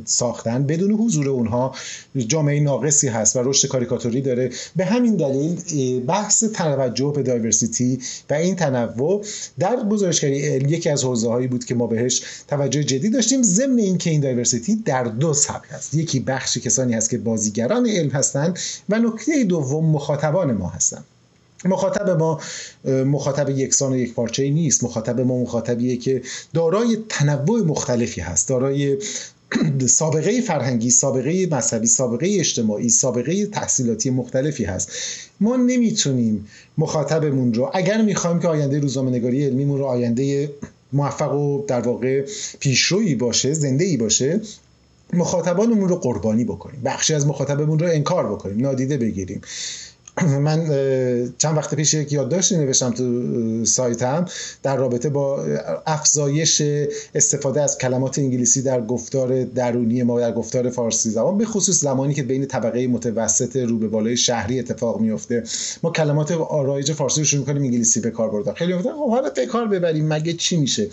ساختن 0.04 0.66
بدون 0.66 0.92
حضور 0.92 1.28
اونها 1.28 1.74
جامعه 2.16 2.60
ناقصی 2.60 3.08
هست 3.08 3.36
و 3.36 3.40
رشد 3.42 3.68
کاریکاتوری 3.68 4.20
داره. 4.20 4.50
به 4.76 4.84
همین 4.84 5.16
دلیل 5.16 6.00
بحث 6.00 6.44
توجه 6.44 7.12
به 7.16 7.22
دایورسیتی 7.22 7.98
و 8.30 8.34
این 8.34 8.56
تنوع 8.56 9.24
در 9.58 9.76
گزارشگری 9.90 10.36
یکی 10.68 10.90
از 10.90 11.04
حوزه 11.04 11.28
هایی 11.28 11.46
بود 11.46 11.64
که 11.64 11.74
ما 11.74 11.86
بهش 11.86 12.22
توجه 12.48 12.84
جدی 12.84 13.10
داشتیم. 13.10 13.42
ضمن 13.42 13.78
اینکه 13.78 14.10
این 14.10 14.20
دایورسیتی 14.20 14.76
در 14.76 15.04
دو 15.04 15.34
سبک 15.34 15.68
هست 15.70 15.94
یکی 15.94 16.20
بخشی 16.20 16.60
کسانی 16.60 16.94
هست 16.94 17.10
که 17.10 17.18
بازیگران 17.18 17.88
علم 17.88 18.10
هستند 18.10 18.58
و 18.88 18.98
نکته 18.98 19.44
دوم 19.44 19.90
مخاطبان 19.90 20.52
ما 20.52 20.68
هستند. 20.68 21.04
مخاطب 21.64 22.10
ما 22.10 22.40
مخاطب 22.84 23.50
یکسان 23.50 23.92
و 23.92 23.96
یک 23.96 24.14
پارچه 24.14 24.50
نیست. 24.50 24.84
مخاطب 24.84 25.20
ما 25.20 25.38
مخاطبیه 25.38 25.96
که 25.96 26.22
دارای 26.54 26.98
تنوع 27.08 27.60
مختلفی 27.60 28.20
هست. 28.20 28.48
دارای 28.48 28.98
سابقه 29.86 30.40
فرهنگی 30.40 30.90
سابقه 30.90 31.48
مذهبی 31.50 31.86
سابقه 31.86 32.26
اجتماعی 32.30 32.88
سابقه 32.88 33.46
تحصیلاتی 33.46 34.10
مختلفی 34.10 34.64
هست. 34.64 34.90
ما 35.40 35.56
نمی‌تونیم 35.56 36.48
مخاطبمون 36.78 37.54
رو 37.54 37.70
اگر 37.74 38.02
می‌خوایم 38.02 38.40
که 38.40 38.48
آینده 38.48 38.78
روزنامه 38.78 39.10
نگاری 39.10 39.44
علمیمون 39.44 39.78
رو 39.78 39.84
آینده 39.84 40.50
موفق 40.92 41.34
و 41.34 41.64
در 41.66 41.80
واقع 41.80 42.26
پیشرویی 42.60 43.14
باشه 43.14 43.52
زنده 43.52 43.84
ای 43.84 43.96
باشه 43.96 44.40
مخاطبانمون 45.12 45.88
رو 45.88 45.96
قربانی 45.96 46.44
بکنیم. 46.44 46.80
بخشی 46.84 47.14
از 47.14 47.26
مخاطبمون 47.26 47.78
رو 47.78 47.86
انکار 47.86 48.32
بکنیم 48.32 48.60
نادیده 48.60 48.96
بگیریم. 48.96 49.40
من 50.46 50.66
چند 51.38 51.56
وقت 51.56 51.74
پیش 51.74 51.94
یک 51.94 52.12
یادداشتی 52.12 52.56
نوشتم 52.56 52.90
تو 52.90 53.64
سایتم 53.64 54.26
در 54.62 54.76
رابطه 54.76 55.08
با 55.08 55.44
افزایش 55.86 56.62
استفاده 57.14 57.62
از 57.62 57.78
کلمات 57.78 58.18
انگلیسی 58.18 58.62
در 58.62 58.80
گفتار 58.80 59.44
درونی 59.44 60.02
ما 60.02 60.20
در 60.20 60.32
گفتار 60.32 60.70
فارسی 60.70 61.10
زبان 61.10 61.38
به 61.38 61.44
خصوص 61.44 61.80
زمانی 61.80 62.14
که 62.14 62.22
بین 62.22 62.46
طبقه 62.46 62.86
متوسط 62.86 63.56
رو 63.56 63.78
به 63.78 63.88
بالای 63.88 64.16
شهری 64.16 64.58
اتفاق 64.58 65.00
میفته 65.00 65.42
ما 65.82 65.90
کلمات 65.90 66.32
آرایج 66.32 66.92
فارسی 66.92 67.20
رو 67.20 67.26
شروع 67.26 67.40
می‌کنیم 67.40 67.62
انگلیسی 67.62 68.00
به 68.00 68.10
کار 68.10 68.30
بردن 68.30 68.52
خیلی 68.52 68.74
گفتن 68.74 68.90
حالا 68.90 69.30
به 69.30 69.46
کار 69.46 69.66
ببریم 69.68 70.08
مگه 70.08 70.32
چی 70.32 70.56
میشه؟ 70.56 70.88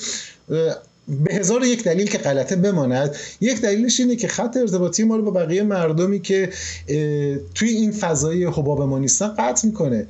به 1.07 1.33
هزار 1.33 1.63
یک 1.63 1.83
دلیل 1.83 2.09
که 2.09 2.17
غلطه 2.17 2.55
بماند 2.55 3.15
یک 3.41 3.61
دلیلش 3.61 3.99
اینه 3.99 4.15
که 4.15 4.27
خط 4.27 4.57
ارتباطی 4.57 5.03
ما 5.03 5.15
رو 5.15 5.23
با 5.23 5.31
بقیه 5.31 5.63
مردمی 5.63 6.19
که 6.19 6.49
توی 7.55 7.69
این 7.69 7.91
فضای 7.91 8.45
حباب 8.45 8.81
ما 8.81 8.99
نیستن 8.99 9.27
قطع 9.27 9.67
می‌کنه. 9.67 10.07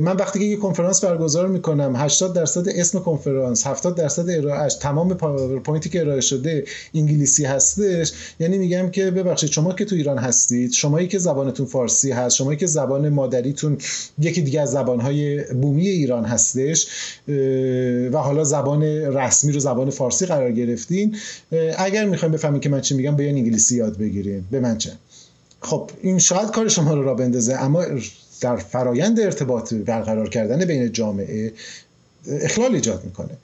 من 0.00 0.16
وقتی 0.16 0.38
که 0.38 0.44
یه 0.44 0.56
کنفرانس 0.56 1.04
برگزار 1.04 1.48
می‌کنم 1.48 1.96
80 1.96 2.34
درصد 2.34 2.68
اسم 2.68 2.98
کنفرانس 2.98 3.66
70 3.66 3.96
درصد 3.96 4.30
ارائهش 4.30 4.74
تمام 4.74 5.14
PowerPoint 5.14 5.81
ی 5.81 5.88
که 5.88 6.00
ارائه 6.00 6.20
شده 6.20 6.64
انگلیسی 6.94 7.44
هستش. 7.44 8.12
یعنی 8.40 8.58
میگم 8.58 8.90
که 8.90 9.10
ببخشید 9.10 9.50
شما 9.50 9.72
که 9.72 9.84
تو 9.84 9.96
ایران 9.96 10.18
هستید 10.18 10.72
شمایی 10.72 11.08
که 11.08 11.18
زبانتون 11.18 11.66
فارسی 11.66 12.10
هست 12.10 12.36
شمایی 12.36 12.58
که 12.58 12.66
زبان 12.66 13.08
مادریتون 13.08 13.78
یکی 14.18 14.42
دیگه 14.42 14.60
از 14.60 14.70
زبانهای 14.70 15.44
بومی 15.44 15.88
ایران 15.88 16.24
هستش 16.24 16.86
و 18.12 18.18
حالا 18.18 18.44
زبان 18.44 18.82
رسمی 18.82 19.52
رو 19.52 19.60
زبان 19.60 19.90
قرار 20.08 20.52
گرفتین. 20.52 21.16
اگر 21.78 22.04
می‌خوایم 22.04 22.32
بفهمید 22.32 22.62
که 22.62 22.68
من 22.68 22.80
چی 22.80 22.94
میگم 22.94 23.16
بیان 23.16 23.34
انگلیسی 23.34 23.76
یاد 23.76 23.98
بگیریم. 23.98 24.48
به 24.50 24.60
من 24.60 24.78
چه؟ 24.78 24.92
خب 25.60 25.90
این 26.02 26.18
شاید 26.18 26.50
کار 26.50 26.68
شما 26.68 26.94
رو 26.94 27.02
را 27.02 27.14
بندازه 27.14 27.54
اما 27.54 27.84
در 28.40 28.56
فرایند 28.56 29.20
ارتباط 29.20 29.74
برقرار 29.74 30.28
کردن 30.28 30.64
بین 30.64 30.92
جامعه 30.92 31.52
اخلال 32.26 32.74
ایجاد 32.74 33.04
می‌کنه. 33.04 33.36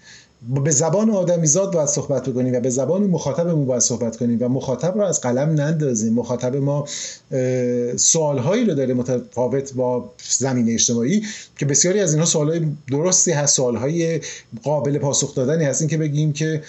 به 0.65 0.71
زبان 0.71 1.11
آدمیزاد 1.11 1.73
باید 1.73 1.89
صحبت 1.89 2.29
بکنیم 2.29 2.55
و 2.55 2.61
به 2.61 2.71
زبان 2.71 3.03
مخاطبمون 3.03 3.67
باید 3.67 3.83
صحبت 3.83 4.17
کنیم 4.17 4.39
و 4.41 4.49
مخاطب 4.49 4.95
رو 4.95 5.05
از 5.05 5.21
قلم 5.21 5.49
نندازیم. 5.49 6.13
مخاطب 6.13 6.57
ما 6.57 6.85
سوالهایی 7.97 8.65
رو 8.65 8.75
داره 8.75 8.95
متفاوت 8.95 9.75
با 9.75 10.13
زمین 10.29 10.75
اجتماعی 10.75 11.23
که 11.59 11.67
بسیاری 11.67 12.01
از 12.01 12.13
اینها 12.13 12.27
سوالهای 12.27 12.61
درستی 12.91 13.33
هست 13.33 13.57
سوالهای 13.57 14.21
قابل 14.63 14.99
پاسخ 14.99 15.35
دادنی 15.35 15.65
هست. 15.65 15.81
این 15.81 15.91
که 15.91 15.97
بگیم 15.97 16.33
که 16.33 16.63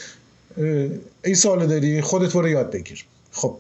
این 1.23 1.35
سوال 1.35 1.67
داری 1.67 2.01
خودت 2.01 2.33
برو 2.33 2.49
یاد 2.49 2.71
بگیر. 2.71 3.05
خب 3.31 3.57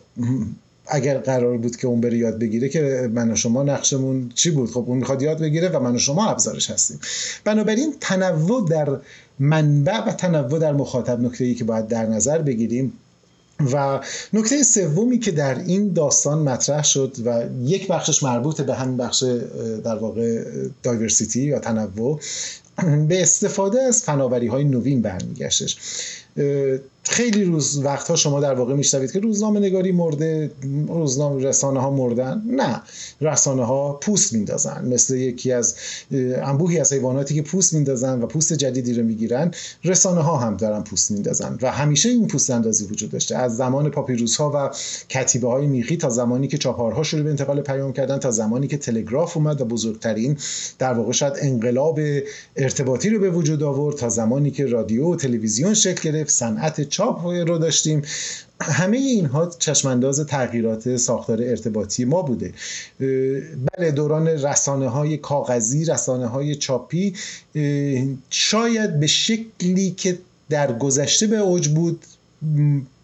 اگر 0.87 1.17
قرار 1.17 1.57
بود 1.57 1.75
که 1.75 1.87
اون 1.87 2.01
بره 2.01 2.17
یاد 2.17 2.39
بگیره 2.39 2.69
که 2.69 3.09
من 3.13 3.31
و 3.31 3.35
شما 3.35 3.63
نقشمون 3.63 4.31
چی 4.35 4.51
بود؟ 4.51 4.71
خب 4.71 4.83
اون 4.87 4.97
می‌خواد 4.97 5.21
یاد 5.21 5.39
بگیره 5.39 5.69
و 5.69 5.79
من 5.79 5.95
و 5.95 5.97
شما 5.97 6.29
ابزارش 6.29 6.69
هستیم. 6.69 6.99
بنابراین 7.43 7.93
تنوع 8.01 8.69
در 8.69 8.97
منبع 9.41 9.99
و 10.07 10.11
تنوع 10.11 10.59
در 10.59 10.73
مخاطب 10.73 11.21
نکته 11.21 11.45
ای 11.45 11.55
که 11.55 11.63
باید 11.63 11.87
در 11.87 12.05
نظر 12.05 12.37
بگیریم. 12.37 12.93
و 13.73 13.99
نکته 14.33 14.63
سومی 14.63 15.19
که 15.19 15.31
در 15.31 15.59
این 15.59 15.93
داستان 15.93 16.39
مطرح 16.39 16.83
شد 16.83 17.15
و 17.25 17.43
یک 17.63 17.87
بخشش 17.87 18.23
مربوط 18.23 18.61
به 18.61 18.75
همین 18.75 18.97
بخش 18.97 19.23
در 19.83 19.95
واقع 19.95 20.43
دایورسیتی 20.83 21.41
یا 21.41 21.59
تنوع 21.59 22.19
به 23.09 23.21
استفاده 23.21 23.81
از 23.81 24.03
فناوری 24.03 24.47
های 24.47 24.63
نوین 24.63 25.01
برمیگشتش. 25.01 25.77
خیلی 27.03 27.43
روز 27.43 27.85
وقتها 27.85 28.15
شما 28.15 28.39
در 28.39 28.53
واقع 28.53 28.73
میشنوید 28.73 29.11
که 29.11 29.19
روزنامه 29.19 29.59
نگاری 29.59 29.91
مرده 29.91 30.51
روزنامه 30.87 31.43
رسانه 31.43 31.79
ها 31.79 31.91
مردن. 31.91 32.43
نه 32.47 32.81
رسانه 33.21 33.65
ها 33.65 33.93
پوست 33.93 34.33
میندازن. 34.33 34.87
مثل 34.87 35.15
یکی 35.15 35.51
از 35.51 35.75
انبوهی 36.11 36.79
از 36.79 36.93
حیواناتی 36.93 37.35
که 37.35 37.41
پوست 37.41 37.73
میندازن 37.73 38.21
و 38.21 38.25
پوست 38.25 38.53
جدیدی 38.53 38.93
رو 38.93 39.03
می‌گیرن 39.03 39.51
رسانه 39.83 40.21
ها 40.21 40.37
هم 40.37 40.57
دارن 40.57 40.83
پوست 40.83 41.11
میندازن 41.11 41.57
و 41.61 41.71
همیشه 41.71 42.09
این 42.09 42.27
پوست 42.27 42.49
اندازی 42.49 42.85
وجود 42.85 43.11
داشته. 43.11 43.37
از 43.37 43.57
زمان 43.57 43.89
پاپیروس 43.89 44.37
ها 44.37 44.51
و 44.55 44.69
کتیبه 45.09 45.47
های 45.47 45.67
میخی 45.67 45.97
تا 45.97 46.09
زمانی 46.09 46.47
که 46.47 46.57
چاپارها 46.57 47.03
شروع 47.03 47.23
به 47.23 47.29
انتقال 47.29 47.61
پیام 47.61 47.93
کردن 47.93 48.17
تا 48.17 48.31
زمانی 48.31 48.67
که 48.67 48.77
تلگراف 48.77 49.37
اومد 49.37 49.61
و 49.61 49.65
بزرگترین 49.65 50.37
در 50.79 50.93
واقع 50.93 51.11
شاید 51.11 51.33
انقلاب 51.41 51.99
ارتباطی 52.55 53.09
رو 53.09 53.19
به 53.19 53.29
وجود 53.29 53.63
آورد 53.63 53.95
تا 53.95 54.09
زمانی 54.09 54.51
که 54.51 54.65
رادیو 54.65 55.13
و 55.13 55.15
تلویزیون 55.15 55.73
شکل 55.73 56.11
گرفت 56.11 56.29
صنعت 56.29 56.90
چاپ 56.91 57.25
رو 57.25 57.57
داشتیم. 57.57 58.01
همه 58.61 58.97
اینها 58.97 59.49
چشمانداز 59.59 60.25
تغییرات 60.25 60.97
ساختار 60.97 61.41
ارتباطی 61.41 62.05
ما 62.05 62.21
بوده. 62.21 62.53
بله 63.77 63.91
دوران 63.95 64.27
رسانه 64.27 64.89
های 64.89 65.17
کاغذی 65.17 65.85
رسانه 65.85 66.27
های 66.27 66.55
چاپی 66.55 67.13
شاید 68.29 68.99
به 68.99 69.07
شکلی 69.07 69.91
که 69.91 70.17
در 70.49 70.77
گذشته 70.77 71.27
به 71.27 71.37
اوج 71.37 71.67
بود 71.67 72.05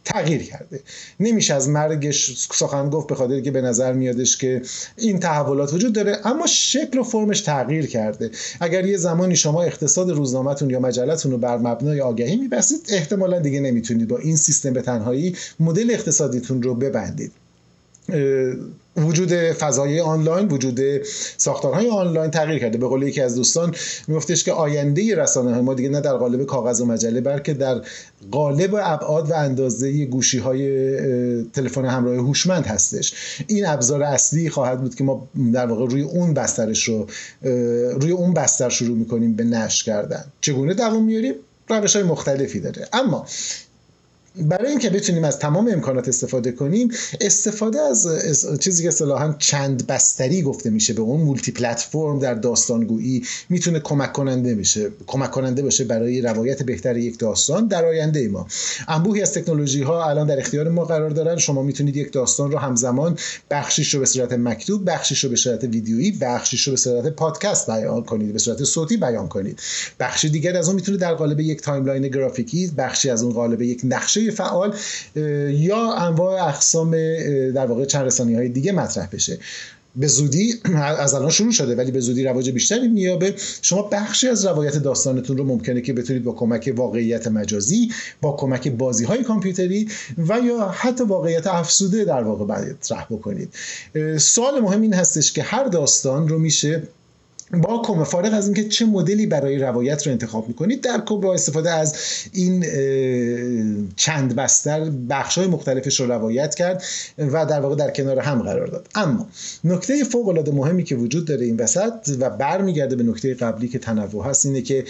تغییر 0.07 0.43
کرده. 0.43 0.79
نمیشه 1.19 1.53
از 1.53 1.69
مرگش 1.69 2.47
سخن 2.51 2.89
گفت 2.89 3.07
به 3.07 3.15
خاطر 3.15 3.41
که 3.41 3.51
به 3.51 3.61
نظر 3.61 3.93
میادش 3.93 4.37
که 4.37 4.61
این 4.97 5.19
تحولات 5.19 5.73
وجود 5.73 5.93
داره 5.93 6.17
اما 6.23 6.47
شکل 6.47 6.99
و 6.99 7.03
فرمش 7.03 7.41
تغییر 7.41 7.85
کرده. 7.85 8.31
اگر 8.59 8.85
یه 8.85 8.97
زمانی 8.97 9.35
شما 9.35 9.63
اقتصاد 9.63 10.11
روزنامهتون 10.11 10.69
یا 10.69 10.79
مجلتون 10.79 11.31
رو 11.31 11.37
بر 11.37 11.57
مبنای 11.57 12.01
آگهی 12.01 12.35
میبستید 12.35 12.79
احتمالا 12.89 13.39
دیگه 13.39 13.59
نمی‌تونید 13.59 14.07
با 14.07 14.17
این 14.17 14.35
سیستم 14.35 14.73
به 14.73 14.81
تنهایی 14.81 15.35
مدل 15.59 15.91
اقتصادیتون 15.91 16.63
رو 16.63 16.75
ببندید. 16.75 17.31
وجود 18.97 19.33
فضای 19.33 19.99
آنلاین 19.99 20.47
وجود 20.47 20.79
ساختارهای 21.37 21.89
آنلاین 21.89 22.31
تغییر 22.31 22.59
کرده. 22.59 22.77
به 22.77 22.87
قول 22.87 23.03
یکی 23.03 23.21
از 23.21 23.35
دوستان 23.35 23.75
میگفتش 24.07 24.43
که 24.43 24.51
آینده 24.51 25.15
رسانه 25.15 25.53
های 25.53 25.61
ما 25.61 25.73
دیگه 25.73 25.89
نه 25.89 26.01
در 26.01 26.13
قالب 26.13 26.45
کاغذ 26.45 26.81
و 26.81 26.85
مجله 26.85 27.21
بلکه 27.21 27.53
در 27.53 27.81
قالب 28.31 28.75
ابعاد 28.83 29.31
و 29.31 29.33
اندازه 29.33 30.05
گوشی 30.05 30.37
های 30.37 31.43
تلفن 31.43 31.85
همراه 31.85 32.15
هوشمند 32.15 32.65
هستش. 32.65 33.13
این 33.47 33.65
ابزار 33.65 34.03
اصلی 34.03 34.49
خواهد 34.49 34.81
بود 34.81 34.95
که 34.95 35.03
ما 35.03 35.27
در 35.53 35.65
واقع 35.65 35.85
روی 35.85 36.01
اون 36.01 36.33
بسترش 36.33 36.83
رو 36.83 37.07
روی 38.01 38.11
اون 38.11 38.33
بستر 38.33 38.69
شروع 38.69 38.97
می‌کنیم 38.97 39.35
به 39.35 39.43
نشر 39.43 39.85
کردن. 39.85 40.25
چگونه 40.41 40.73
دوام 40.73 41.03
میاریم 41.03 41.33
روش 41.69 41.95
های 41.95 42.05
مختلفی 42.05 42.59
داره. 42.59 42.87
اما 42.93 43.25
برای 44.39 44.69
اینکه 44.69 44.89
بتونیم 44.89 45.23
از 45.23 45.39
تمام 45.39 45.67
امکانات 45.67 46.07
استفاده 46.07 46.51
کنیم 46.51 46.91
استفاده 47.21 47.79
از 47.81 48.07
چیزی 48.59 48.83
که 48.83 48.89
اصطلاحا 48.89 49.35
چند 49.39 49.87
بستری 49.87 50.41
گفته 50.41 50.69
میشه 50.69 50.93
به 50.93 51.01
اون 51.01 51.21
مولتی 51.21 51.51
پلتفرم 51.51 52.19
در 52.19 52.33
داستانگویی 52.33 53.23
می‌تونه 53.49 53.79
کمک 53.79 54.13
کننده 54.13 54.55
میشه 54.55 54.91
کمک 55.07 55.31
کننده 55.31 55.61
باشه 55.61 55.83
برای 55.83 56.21
روایت 56.21 56.63
بهتر 56.63 56.97
یک 56.97 57.19
داستان 57.19 57.67
در 57.67 57.85
آینده 57.85 58.27
ما. 58.27 58.47
انبوهی 58.87 59.21
از 59.21 59.33
تکنولوژی 59.33 59.81
ها 59.81 60.09
الان 60.09 60.27
در 60.27 60.39
اختیار 60.39 60.69
ما 60.69 60.85
قرار 60.85 61.09
دارن. 61.09 61.37
شما 61.37 61.63
می‌تونید 61.63 61.97
یک 61.97 62.11
داستان 62.11 62.51
رو 62.51 62.57
همزمان 62.57 63.17
بخشیش 63.51 63.93
رو 63.93 63.99
به 63.99 64.05
صورت 64.05 64.33
مکتوب 64.33 64.89
بخشیش 64.89 65.23
رو 65.23 65.29
به 65.29 65.35
صورت 65.35 65.63
ویدیویی 65.63 66.11
بخشیش 66.11 66.67
رو 66.67 66.73
به 66.73 66.77
صورت 66.77 67.07
پادکست 67.07 67.69
بیان 67.69 68.03
کنید 68.03 68.33
به 68.33 68.39
صورت 68.39 68.63
صوتی 68.63 68.97
بیان 68.97 69.27
کنید. 69.27 69.59
بخش 69.99 70.25
دیگر 70.25 70.57
از 70.57 70.67
اون 70.67 70.75
می‌تونه 70.75 70.97
در 70.97 71.13
قالب 71.13 71.39
یک 71.39 71.61
timeline 71.61 72.07
گرافیکی 72.07 72.71
بخشی 72.77 73.09
از 73.09 73.23
اون 73.23 73.33
قالب 73.33 73.61
یک 73.61 73.81
نقشه 73.83 74.26
فعال 74.31 74.75
یا 75.49 75.93
انواع 75.93 76.47
اقسام 76.47 76.91
در 77.51 77.65
واقع 77.65 77.85
چند 77.85 78.35
های 78.35 78.49
دیگه 78.49 78.71
مطرح 78.71 79.07
بشه. 79.11 79.37
به 79.97 80.07
زودی 80.07 80.53
از 81.03 81.13
الان 81.13 81.29
شروع 81.29 81.51
شده 81.51 81.75
ولی 81.75 81.91
به 81.91 81.99
زودی 81.99 82.23
رواج 82.23 82.49
بیشتری 82.49 82.87
میابه 82.87 83.33
شما 83.61 83.81
بخشی 83.81 84.27
از 84.27 84.45
روایت 84.45 84.77
داستانتون 84.77 85.37
رو 85.37 85.43
ممکنه 85.43 85.81
که 85.81 85.93
بتونید 85.93 86.23
با 86.23 86.31
کمک 86.31 86.73
واقعیت 86.75 87.27
مجازی 87.27 87.91
با 88.21 88.31
کمک 88.31 88.67
بازی 88.67 89.05
های 89.05 89.23
کامپیوتری 89.23 89.89
و 90.17 90.39
یا 90.39 90.67
حتی 90.67 91.03
واقعیت 91.03 91.47
افسوده 91.47 92.05
در 92.05 92.23
واقع 92.23 92.45
مطرح 92.45 93.05
بکنید. 93.05 93.53
سوال 94.17 94.59
مهم 94.59 94.81
این 94.81 94.93
هستش 94.93 95.33
که 95.33 95.43
هر 95.43 95.63
داستان 95.63 96.27
رو 96.27 96.39
میشه 96.39 96.83
با 97.53 97.81
کم 97.81 98.03
فارغ 98.03 98.33
از 98.33 98.45
اینکه 98.45 98.63
چه 98.63 98.85
مدلی 98.85 99.25
برای 99.25 99.59
روایت 99.59 100.07
رو 100.07 100.11
انتخاب 100.11 100.47
می‌کنید 100.47 100.81
در 100.81 101.01
کم 101.05 101.21
با 101.21 101.33
استفاده 101.33 101.71
از 101.71 101.95
این 102.33 102.65
چند 103.95 104.35
بستر 104.35 104.89
بخش 105.09 105.37
های 105.37 105.47
مختلفش 105.47 105.99
رو 105.99 106.11
روایت 106.11 106.55
کرد 106.55 106.83
و 107.17 107.45
در 107.45 107.59
واقع 107.59 107.75
در 107.75 107.91
کنار 107.91 108.19
هم 108.19 108.41
قرار 108.41 108.67
داد. 108.67 108.87
اما 108.95 109.27
نکته 109.63 110.03
فوق 110.03 110.27
العاده 110.27 110.51
مهمی 110.51 110.83
که 110.83 110.95
وجود 110.95 111.25
داره 111.25 111.45
این 111.45 111.57
وسط 111.57 111.93
و 112.19 112.29
برمیگرده 112.29 112.95
به 112.95 113.03
نکته 113.03 113.33
قبلی 113.33 113.67
که 113.67 113.79
تنوع 113.79 114.25
هست 114.25 114.45
اینه 114.45 114.61
که 114.61 114.83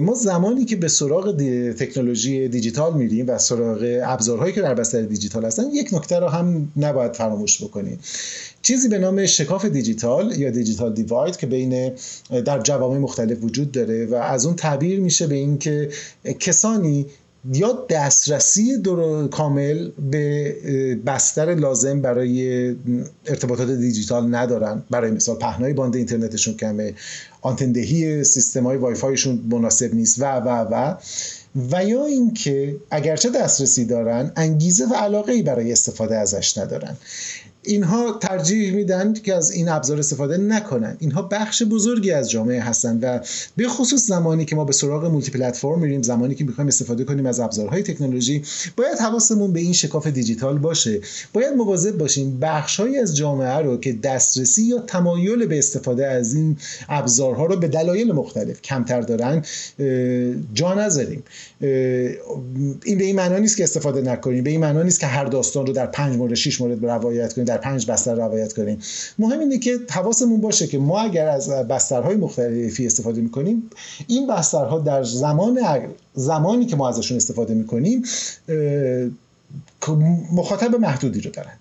ما 0.00 0.14
زمانی 0.14 0.64
که 0.64 0.76
به 0.76 0.88
سراغ 0.88 1.36
تکنولوژی 1.72 2.48
دیجیتال 2.48 2.94
میریم 2.94 3.28
و 3.28 3.38
سراغ 3.38 4.00
ابزارهایی 4.04 4.52
که 4.52 4.60
در 4.62 4.74
بستر 4.74 5.02
دیجیتال 5.02 5.44
هستن 5.44 5.64
یک 5.72 5.94
نکته 5.94 6.18
رو 6.18 6.28
هم 6.28 6.72
نباید 6.76 7.16
فراموش 7.16 7.62
بکنیم. 7.62 7.98
چیزی 8.62 8.88
به 8.88 8.98
نام 8.98 9.26
شکاف 9.26 9.64
دیجیتال 9.64 10.38
یا 10.38 10.50
دیجیتال 10.50 10.94
دیواید 10.94 11.36
که 11.36 11.46
بین 11.46 11.92
در 12.44 12.60
جوامع 12.60 12.98
مختلف 12.98 13.44
وجود 13.44 13.72
داره 13.72 14.06
و 14.06 14.14
از 14.14 14.46
اون 14.46 14.56
تعبیر 14.56 15.00
میشه 15.00 15.26
به 15.26 15.34
اینکه 15.34 15.88
کسانی 16.40 17.06
یا 17.52 17.86
دسترسی 17.90 18.78
دور 18.78 19.28
کامل 19.28 19.90
به 20.10 20.54
بستر 21.06 21.54
لازم 21.54 22.02
برای 22.02 22.68
ارتباطات 23.26 23.70
دیجیتال 23.70 24.34
ندارن. 24.34 24.82
برای 24.90 25.10
مثال 25.10 25.36
پهنای 25.36 25.72
باند 25.72 25.96
اینترنتشون 25.96 26.54
کمه 26.54 26.94
آنتندهی 27.42 28.24
سیستم 28.24 28.64
های 28.64 28.76
وایفایشون 28.76 29.44
مناسب 29.50 29.94
نیست 29.94 30.18
و 30.18 30.24
و 30.24 30.48
و. 30.48 30.94
و 31.72 31.84
یا 31.84 32.04
اینکه 32.04 32.76
اگرچه 32.90 33.30
دسترسی 33.30 33.84
دارن 33.84 34.32
انگیزه 34.36 34.84
و 34.84 34.94
علاقه 34.94 35.32
ای 35.32 35.42
برای 35.42 35.72
استفاده 35.72 36.16
ازش 36.16 36.58
ندارن. 36.58 36.96
اینها 37.68 38.18
ترجیح 38.20 38.74
میدن 38.74 39.12
که 39.12 39.34
از 39.34 39.50
این 39.50 39.68
ابزار 39.68 39.98
استفاده 39.98 40.36
نکنن. 40.36 40.96
اینها 40.98 41.22
بخش 41.22 41.62
بزرگی 41.62 42.10
از 42.10 42.30
جامعه 42.30 42.60
هستند 42.60 43.00
و 43.02 43.20
به 43.56 43.68
خصوص 43.68 44.06
زمانی 44.06 44.44
که 44.44 44.56
ما 44.56 44.64
به 44.64 44.72
سراغ 44.72 45.04
مولتی 45.04 45.30
پلتفرم 45.30 45.78
میریم 45.78 46.02
زمانی 46.02 46.34
که 46.34 46.44
می‌خوایم 46.44 46.68
استفاده 46.68 47.04
کنیم 47.04 47.26
از 47.26 47.40
ابزارهای 47.40 47.82
تکنولوژی 47.82 48.42
باید 48.76 48.98
حواسمون 48.98 49.52
به 49.52 49.60
این 49.60 49.72
شکاف 49.72 50.06
دیجیتال 50.06 50.58
باشه. 50.58 51.00
باید 51.32 51.52
مواظب 51.52 51.98
باشیم 51.98 52.38
بخشهایی 52.40 52.98
از 52.98 53.16
جامعه 53.16 53.58
رو 53.58 53.80
که 53.80 53.92
دسترسی 53.92 54.62
یا 54.62 54.78
تمایل 54.78 55.46
به 55.46 55.58
استفاده 55.58 56.06
از 56.06 56.34
این 56.34 56.56
ابزارها 56.88 57.46
رو 57.46 57.56
به 57.56 57.68
دلایل 57.68 58.12
مختلف 58.12 58.62
کمتر 58.62 59.00
دارن 59.00 59.42
جا 60.54 60.74
نذاریم. 60.74 61.22
این 61.60 62.98
به 62.98 63.04
این 63.04 63.16
معنا 63.16 63.38
نیست 63.38 63.56
که 63.56 63.64
استفاده 63.64 64.00
نکنیم. 64.00 64.44
به 64.44 64.50
این 64.50 64.60
معنا 64.60 64.82
نیست 64.82 65.00
که 65.00 65.06
هر 65.06 65.24
داستان 65.24 65.66
رو 65.66 65.72
در 65.72 65.86
پنج 65.86 66.16
مورد 66.16 66.34
شش 66.34 66.60
مورد 66.60 66.84
روایت 66.84 67.32
کنیم 67.32 67.57
پنج 67.58 67.90
بستر 67.90 68.14
روایت 68.14 68.52
کنیم. 68.52 68.78
مهم 69.18 69.40
اینه 69.40 69.58
که 69.58 69.78
حواسمون 69.90 70.40
باشه 70.40 70.66
که 70.66 70.78
ما 70.78 71.00
اگر 71.00 71.28
از 71.28 71.50
بسترهای 71.50 72.16
مختلفی 72.16 72.86
استفاده 72.86 73.20
می‌کنیم 73.20 73.70
این 74.06 74.26
بسترها 74.26 74.78
در 74.78 75.04
زمان 75.04 75.60
زمانی 76.14 76.66
که 76.66 76.76
ما 76.76 76.88
ازشون 76.88 77.16
استفاده 77.16 77.54
می‌کنیم 77.54 78.02
مخاطب 80.32 80.74
محدودی 80.74 81.20
رو 81.20 81.30
دارن. 81.30 81.52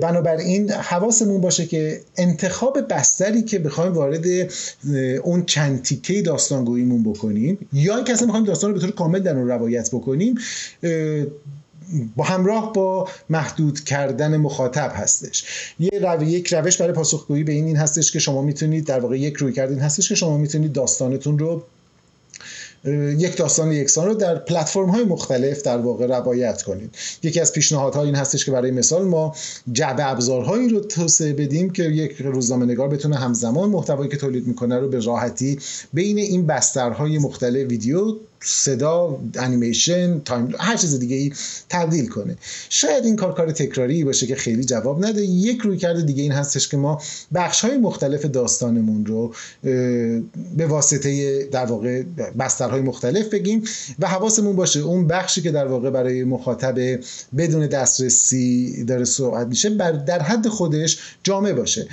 بنابراین 0.00 0.70
حواسمون 0.70 1.40
باشه 1.40 1.66
که 1.66 2.00
انتخاب 2.16 2.80
بستری 2.88 3.42
که 3.42 3.58
بخوایم 3.58 3.92
وارد 3.92 4.24
اون 5.22 5.44
چند 5.44 5.82
تیکه 5.82 6.22
داستانگوییمون 6.22 7.02
بکنیم 7.02 7.68
یا 7.72 7.96
اینکه 7.96 8.12
اصلا 8.12 8.26
بخوایم 8.26 8.44
داستان 8.46 8.70
رو 8.70 8.76
به 8.76 8.80
طور 8.80 8.90
کامل 8.90 9.20
در 9.20 9.36
اون 9.36 9.48
روایت 9.48 9.90
بکنیم 9.90 10.34
با 12.16 12.24
همراه 12.24 12.72
با 12.72 13.08
محدود 13.30 13.84
کردن 13.84 14.36
مخاطب 14.36 14.92
هستش. 14.94 15.44
یه 15.80 15.90
رو... 16.02 16.22
یک 16.22 16.54
روش 16.54 16.76
برای 16.76 16.92
پاسخگویی 16.92 17.44
به 17.44 17.52
این 17.52 17.66
این 17.66 17.76
هستش 17.76 18.12
که 18.12 18.18
شما 18.18 18.42
می‌تونید 18.42 18.86
در 18.86 19.00
واقع 19.00 19.18
یک 19.18 19.34
رویکرد 19.34 19.52
این 19.52 19.78
هستش 19.78 20.08
که 20.08 20.14
شما 20.14 20.38
می‌تونید 20.38 20.72
داستانتون 20.72 21.38
رو 21.38 21.62
یک 23.18 23.36
داستان 23.36 23.72
یکسان 23.72 24.06
رو 24.06 24.14
در 24.14 24.34
پلتفرم 24.34 24.90
های 24.90 25.04
مختلف 25.04 25.62
در 25.62 25.78
واقع 25.78 26.06
روایت 26.06 26.62
کنید. 26.62 26.94
یکی 27.22 27.40
از 27.40 27.52
پیشنهادها 27.52 28.02
این 28.02 28.14
هستش 28.14 28.44
که 28.44 28.52
برای 28.52 28.70
مثال 28.70 29.04
ما 29.04 29.34
جعبه 29.72 30.10
ابزارهایی 30.10 30.68
رو 30.68 30.80
توسعه 30.80 31.32
بدیم 31.32 31.70
که 31.70 31.82
یک 31.82 32.16
روزنامه 32.18 32.66
نگار 32.66 32.88
بتونه 32.88 33.16
همزمان 33.16 33.70
محتوایی 33.70 34.10
که 34.10 34.16
تولید 34.16 34.46
می‌کنه 34.46 34.78
رو 34.78 34.88
به 34.88 35.00
راحتی 35.00 35.58
بین 35.92 36.18
این 36.18 36.46
بسترهای 36.46 37.18
مختلف 37.18 37.68
ویدیو 37.68 38.16
صدا 38.40 39.20
انیمیشن 39.34 40.20
تایم 40.20 40.54
هر 40.58 40.76
چیز 40.76 40.98
دیگه 40.98 41.16
ای 41.16 41.32
تبدیل 41.68 42.08
کنه. 42.08 42.36
شاید 42.68 43.04
این 43.04 43.16
کار 43.16 43.34
کار 43.34 43.52
تکراری 43.52 44.04
باشه 44.04 44.26
که 44.26 44.36
خیلی 44.36 44.64
جواب 44.64 45.04
نده. 45.04 45.22
یک 45.22 45.60
روی 45.60 45.76
کرده 45.76 46.02
دیگه 46.02 46.22
این 46.22 46.32
هستش 46.32 46.68
که 46.68 46.76
ما 46.76 47.02
بخش 47.34 47.60
های 47.60 47.76
مختلف 47.78 48.24
داستانمون 48.24 49.06
رو 49.06 49.34
به 50.56 50.66
واسطه 50.66 51.44
در 51.44 51.66
واقع 51.66 52.02
بسترهای 52.38 52.80
مختلف 52.80 53.28
بگیم 53.28 53.62
و 53.98 54.08
حواسمون 54.08 54.56
باشه 54.56 54.80
اون 54.80 55.06
بخشی 55.06 55.42
که 55.42 55.50
در 55.50 55.66
واقع 55.66 55.90
برای 55.90 56.24
مخاطب 56.24 57.00
بدون 57.36 57.66
دسترسی 57.66 58.84
داره 58.84 59.04
صحبت 59.04 59.46
میشه 59.46 59.70
بر 59.70 59.92
در 59.92 60.22
حد 60.22 60.48
خودش 60.48 60.98
جامع 61.22 61.52
باشه. 61.52 61.88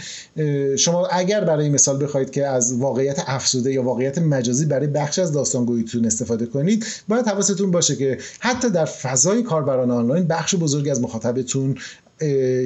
شما 0.78 1.08
اگر 1.08 1.44
برای 1.44 1.70
مثال 1.70 2.04
بخواید 2.04 2.30
که 2.30 2.48
از 2.48 2.74
واقعیت 2.74 3.24
افزوده 3.28 3.74
یا 3.74 3.84
واقعیت 3.84 4.18
مجازی 4.18 4.66
برای 4.66 4.88
بخش 4.88 5.20
از 5.20 5.32
داستانگوییتون 5.34 6.06
استفاده 6.06 6.35
کنید. 6.44 6.86
باید 7.08 7.28
حواستون 7.28 7.72
باشه 7.72 7.96
که 7.96 8.18
حتی 8.40 8.70
در 8.70 8.86
فضای 8.86 9.44
کاربران 9.44 9.92
آنلاین 9.92 10.28
بخش 10.28 10.56
بزرگی 10.56 10.90
از 10.90 11.02
مخاطبتون 11.02 11.76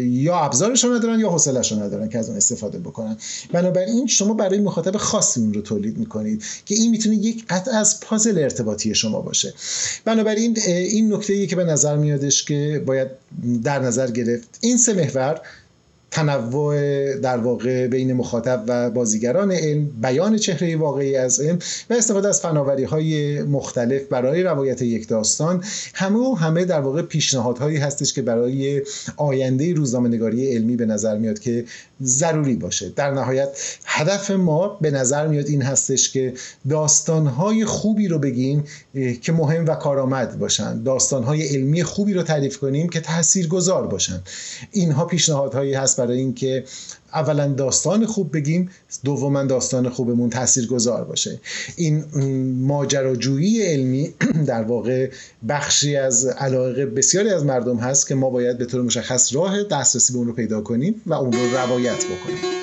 یا 0.06 0.36
ابزارشون 0.40 0.96
ندارن 0.96 1.20
یا 1.20 1.30
حوصلهشون 1.30 1.82
ندارن 1.82 2.10
که 2.10 2.18
از 2.18 2.28
اون 2.28 2.38
استفاده 2.38 2.80
بکنن. 2.80 3.18
بنابراین 3.54 4.08
شما 4.08 4.34
برای 4.34 4.60
مخاطب 4.60 4.98
خاصی 4.98 5.42
اون 5.42 5.54
رو 5.54 5.62
تولید 5.62 5.98
می‌کنید 5.98 6.44
که 6.66 6.76
این 6.76 6.92
می‌تونه 6.92 7.16
یک 7.16 7.46
قطع 7.50 7.72
از 7.72 8.00
پازل 8.00 8.38
ارتباطی 8.38 8.96
شما 8.96 9.22
باشه. 9.22 9.54
بنابراین 10.06 10.58
این 10.68 11.14
نکته 11.14 11.48
که 11.48 11.56
به 11.56 11.64
نظر 11.64 11.98
میادش 11.98 12.44
که 12.44 12.84
باید 12.86 13.08
در 13.64 13.80
نظر 13.80 14.12
گرفت 14.12 14.58
این 14.62 14.78
سه 14.78 14.94
محور 14.94 15.42
تنوع 16.12 17.16
در 17.16 17.38
واقع 17.38 17.88
بین 17.88 18.14
مخاطب 18.14 18.64
و 18.68 18.90
بازیگران 18.90 19.52
علم 19.52 19.86
بیان 20.02 20.38
چهره 20.38 20.76
واقعی 20.76 21.16
از 21.16 21.40
علم 21.40 21.60
و 21.90 21.94
استفاده 21.94 22.28
از 22.28 22.42
فناوری 22.42 22.84
های 22.84 23.42
مختلف 23.44 24.02
برای 24.04 24.44
روایت 24.44 24.82
یک 24.82 25.08
داستان. 25.08 25.64
همه 25.94 26.36
همه 26.36 26.66
در 26.66 26.80
واقع 26.80 27.02
پیشنهادهایی 27.02 27.78
هستش 27.78 28.14
که 28.14 28.22
برای 28.22 28.82
آینده 29.18 29.74
روزنامه 29.74 30.10
نگاری 30.10 30.56
علمی 30.56 30.76
به 30.76 30.86
نظر 30.86 31.18
میاد 31.18 31.40
که 31.40 31.66
ضروری 32.04 32.56
باشه. 32.56 32.90
در 32.90 33.12
نهایت 33.12 33.78
هدف 33.86 34.32
ما 34.32 34.68
به 34.68 34.92
نظر 34.92 35.28
میاد 35.28 35.48
این 35.48 35.62
هستش 35.62 36.12
که 36.12 36.34
داستانهای 36.70 37.66
خوبی 37.66 38.08
رو 38.08 38.20
بگیم 38.20 38.64
که 39.22 39.32
مهم 39.32 39.66
و 39.66 39.76
کارآمد 39.76 40.40
باشن. 40.40 40.84
داستانهای 40.84 41.48
علمی 41.48 41.84
خوبی 41.84 42.14
رو 42.14 42.24
تعریف 42.24 42.58
کنیم 42.58 42.90
که 42.90 43.00
تاثیرگذار 43.00 43.88
باشن. 43.88 44.22
اینها 44.72 45.06
پیشنهادهایی 45.06 45.74
هست 45.74 45.98
برای 45.98 46.18
اینکه 46.18 46.64
اولا 47.14 47.48
داستان 47.48 48.06
خوب 48.06 48.36
بگیم 48.36 48.70
دوما 49.04 49.44
داستان 49.44 49.90
خوبمون 49.90 50.30
گذار 50.70 51.04
باشه. 51.04 51.40
این 51.76 52.06
ماجراجویی 52.68 53.62
علمی 53.62 54.14
در 54.48 54.64
واقع 54.64 55.10
بخشی 55.50 55.96
از 55.96 56.26
علاقه 56.26 56.86
بسیاری 56.86 57.30
از 57.30 57.46
مردم 57.46 57.78
هست 57.78 58.08
که 58.08 58.16
ما 58.16 58.30
باید 58.30 58.58
به 58.58 58.66
طور 58.66 58.82
مشخص 58.82 59.36
راه 59.36 59.64
دسترسی 59.64 60.14
به 60.14 60.20
اون 60.20 60.28
رو 60.28 60.34
پیدا 60.34 60.62
کنیم 60.62 61.02
و 61.06 61.14
اون 61.14 61.32
رو 61.32 61.58
روایت 61.58 62.06
بکنیم. 62.06 62.59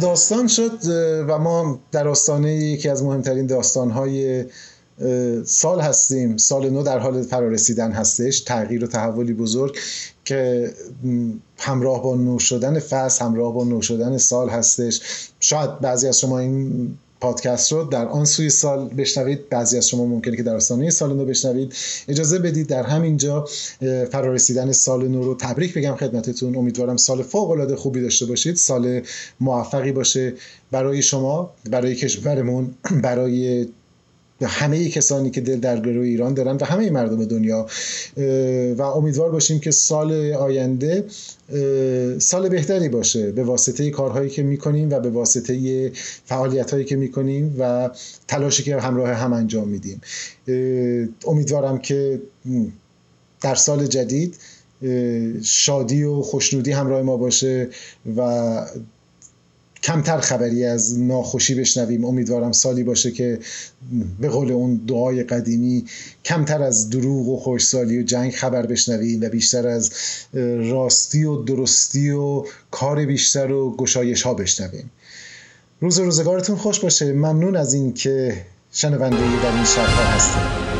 داستان 0.00 0.46
شد 0.46 0.78
و 1.28 1.38
ما 1.38 1.80
در 1.92 2.08
آستانه 2.08 2.54
یکی 2.54 2.88
از 2.88 3.02
مهمترین 3.02 3.46
داستانهای 3.46 4.44
سال 5.44 5.80
هستیم. 5.80 6.36
سال 6.36 6.70
نو 6.70 6.82
در 6.82 6.98
حال 6.98 7.22
فرارسیدن 7.22 7.92
هستش 7.92 8.40
تغییر 8.40 8.84
و 8.84 8.86
تحولی 8.86 9.32
بزرگ 9.32 9.76
که 10.24 10.70
همراه 11.58 12.02
با 12.02 12.16
نو 12.16 12.38
شدن 12.38 12.78
فصل 12.78 13.24
همراه 13.24 13.54
با 13.54 13.64
نو 13.64 13.82
شدن 13.82 14.18
سال 14.18 14.48
هستش. 14.48 15.00
شاید 15.40 15.80
بعضی 15.80 16.08
از 16.08 16.18
شما 16.18 16.38
این 16.38 16.98
پادکست 17.20 17.72
رو 17.72 17.84
در 17.84 18.06
آن 18.06 18.24
سوی 18.24 18.50
سال 18.50 18.88
بشنوید. 18.88 19.48
بعضی 19.48 19.76
از 19.76 19.88
شما 19.88 20.06
ممکنه 20.06 20.36
که 20.36 20.42
در 20.42 20.56
آستانه 20.56 20.90
سال 20.90 21.16
نو 21.16 21.24
بشنوید. 21.24 21.74
اجازه 22.08 22.38
بدید 22.38 22.66
در 22.66 22.82
همینجا 22.82 23.48
فرارسیدن 24.12 24.72
سال 24.72 25.08
نو 25.08 25.24
رو 25.24 25.34
تبریک 25.34 25.74
بگم 25.74 25.96
خدمتتون. 25.96 26.56
امیدوارم 26.56 26.96
سال 26.96 27.22
فوق 27.22 27.50
العاده 27.50 27.76
خوبی 27.76 28.00
داشته 28.00 28.26
باشید. 28.26 28.56
سال 28.56 29.02
موفقی 29.40 29.92
باشه 29.92 30.34
برای 30.70 31.02
شما 31.02 31.50
برای 31.70 31.94
کشورمون 31.94 32.74
برای 33.02 33.66
همه 34.46 34.88
کسانی 34.88 35.30
که 35.30 35.40
دل 35.40 35.60
در 35.60 35.80
گروه 35.80 36.04
ایران 36.04 36.34
دارن 36.34 36.56
و 36.60 36.64
همه 36.64 36.90
مردم 36.90 37.24
دنیا 37.24 37.66
و 38.76 38.82
امیدوار 38.82 39.30
باشیم 39.30 39.60
که 39.60 39.70
سال 39.70 40.32
آینده 40.32 41.04
سال 42.18 42.48
بهتری 42.48 42.88
باشه 42.88 43.32
به 43.32 43.44
واسطه 43.44 43.90
کارهایی 43.90 44.30
که 44.30 44.42
می‌کنیم 44.42 44.90
و 44.90 45.00
به 45.00 45.10
واسطه 45.10 45.92
فعالیت 46.24 46.70
هایی 46.70 46.84
که 46.84 46.96
می‌کنیم 46.96 47.56
و 47.58 47.90
تلاشی 48.28 48.62
که 48.62 48.80
همراه 48.80 49.10
هم 49.10 49.32
انجام 49.32 49.68
میدیم. 49.68 50.00
امیدوارم 51.26 51.78
که 51.78 52.20
در 53.40 53.54
سال 53.54 53.86
جدید 53.86 54.36
شادی 55.42 56.02
و 56.02 56.22
خوشنودی 56.22 56.72
همراه 56.72 57.02
ما 57.02 57.16
باشه 57.16 57.68
و 58.16 58.66
کمتر 59.82 60.20
خبری 60.20 60.64
از 60.64 61.00
ناخوشی 61.00 61.54
بشنویم. 61.54 62.04
امیدوارم 62.04 62.52
سالی 62.52 62.82
باشه 62.82 63.10
که 63.10 63.38
به 64.20 64.28
قول 64.28 64.52
اون 64.52 64.76
دعای 64.76 65.22
قدیمی 65.22 65.84
کمتر 66.24 66.62
از 66.62 66.90
دروغ 66.90 67.28
و 67.28 67.36
خوشسالی 67.36 67.98
و 67.98 68.02
جنگ 68.02 68.32
خبر 68.32 68.66
بشنویم 68.66 69.20
و 69.22 69.28
بیشتر 69.28 69.68
از 69.68 69.90
راستی 70.70 71.24
و 71.24 71.36
درستی 71.36 72.10
و 72.10 72.44
کار 72.70 73.06
بیشتر 73.06 73.52
و 73.52 73.76
گشایش 73.76 74.22
ها 74.22 74.34
بشنویم. 74.34 74.90
روز 75.80 75.98
روزگارتون 75.98 76.56
خوش 76.56 76.80
باشه. 76.80 77.12
ممنون 77.12 77.56
از 77.56 77.74
این 77.74 77.94
که 77.94 78.44
شنونده 78.72 79.42
در 79.42 79.54
این 79.54 79.64
شبها 79.64 80.04
هستید. 80.04 80.79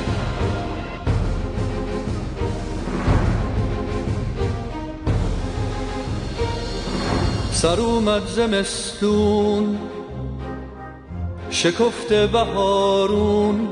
سر 7.60 7.80
اومد 7.80 8.26
زمستون 8.26 9.78
شکفت 11.50 12.12
بهارون. 12.12 13.68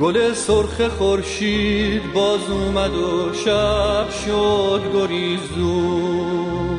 گل 0.00 0.32
سرخ 0.32 0.88
خورشید 0.88 2.12
باز 2.12 2.50
اومد 2.50 2.94
و 2.94 3.34
شب 3.44 4.10
شد 4.24 4.82
گریزون. 4.94 6.78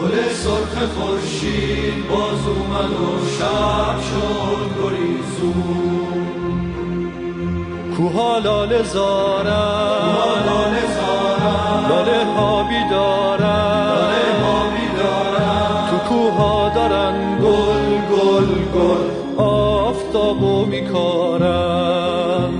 گل 0.00 0.28
سرخ 0.32 0.88
خورشید 0.94 2.08
باز 2.08 2.46
اومد 2.46 2.90
و 2.90 3.26
شب 3.38 3.96
شد 4.10 4.70
گریزون. 4.82 6.26
کوها 7.96 8.38
لاله 8.38 8.82
زارن. 8.82 9.46
لاله 11.88 12.24
ها 12.24 12.62
بیدارن. 12.62 13.81
آفتابو 20.12 20.66
میکارن 20.66 22.50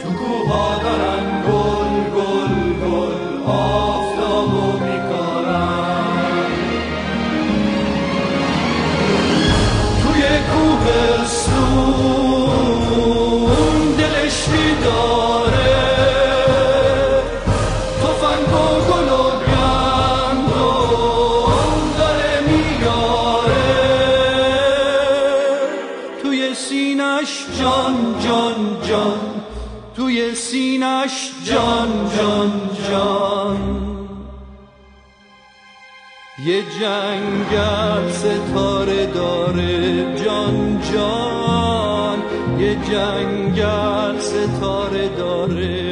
تو 0.00 0.08
کوها 0.12 0.78
دارن 0.82 1.26
گل 1.46 1.94
گل 2.16 2.54
گل 2.84 3.14
آفتابو 3.46 4.72
میکارن 4.72 6.46
توی 10.02 10.22
کوهستون 10.52 11.19
جنگل 36.80 38.10
ستاره 38.10 39.06
داره. 39.06 40.02
جان 40.24 40.80
جان 40.92 42.18
یه 42.58 42.74
جنگل 42.74 44.18
ستاره 44.18 45.08
داره. 45.08 45.89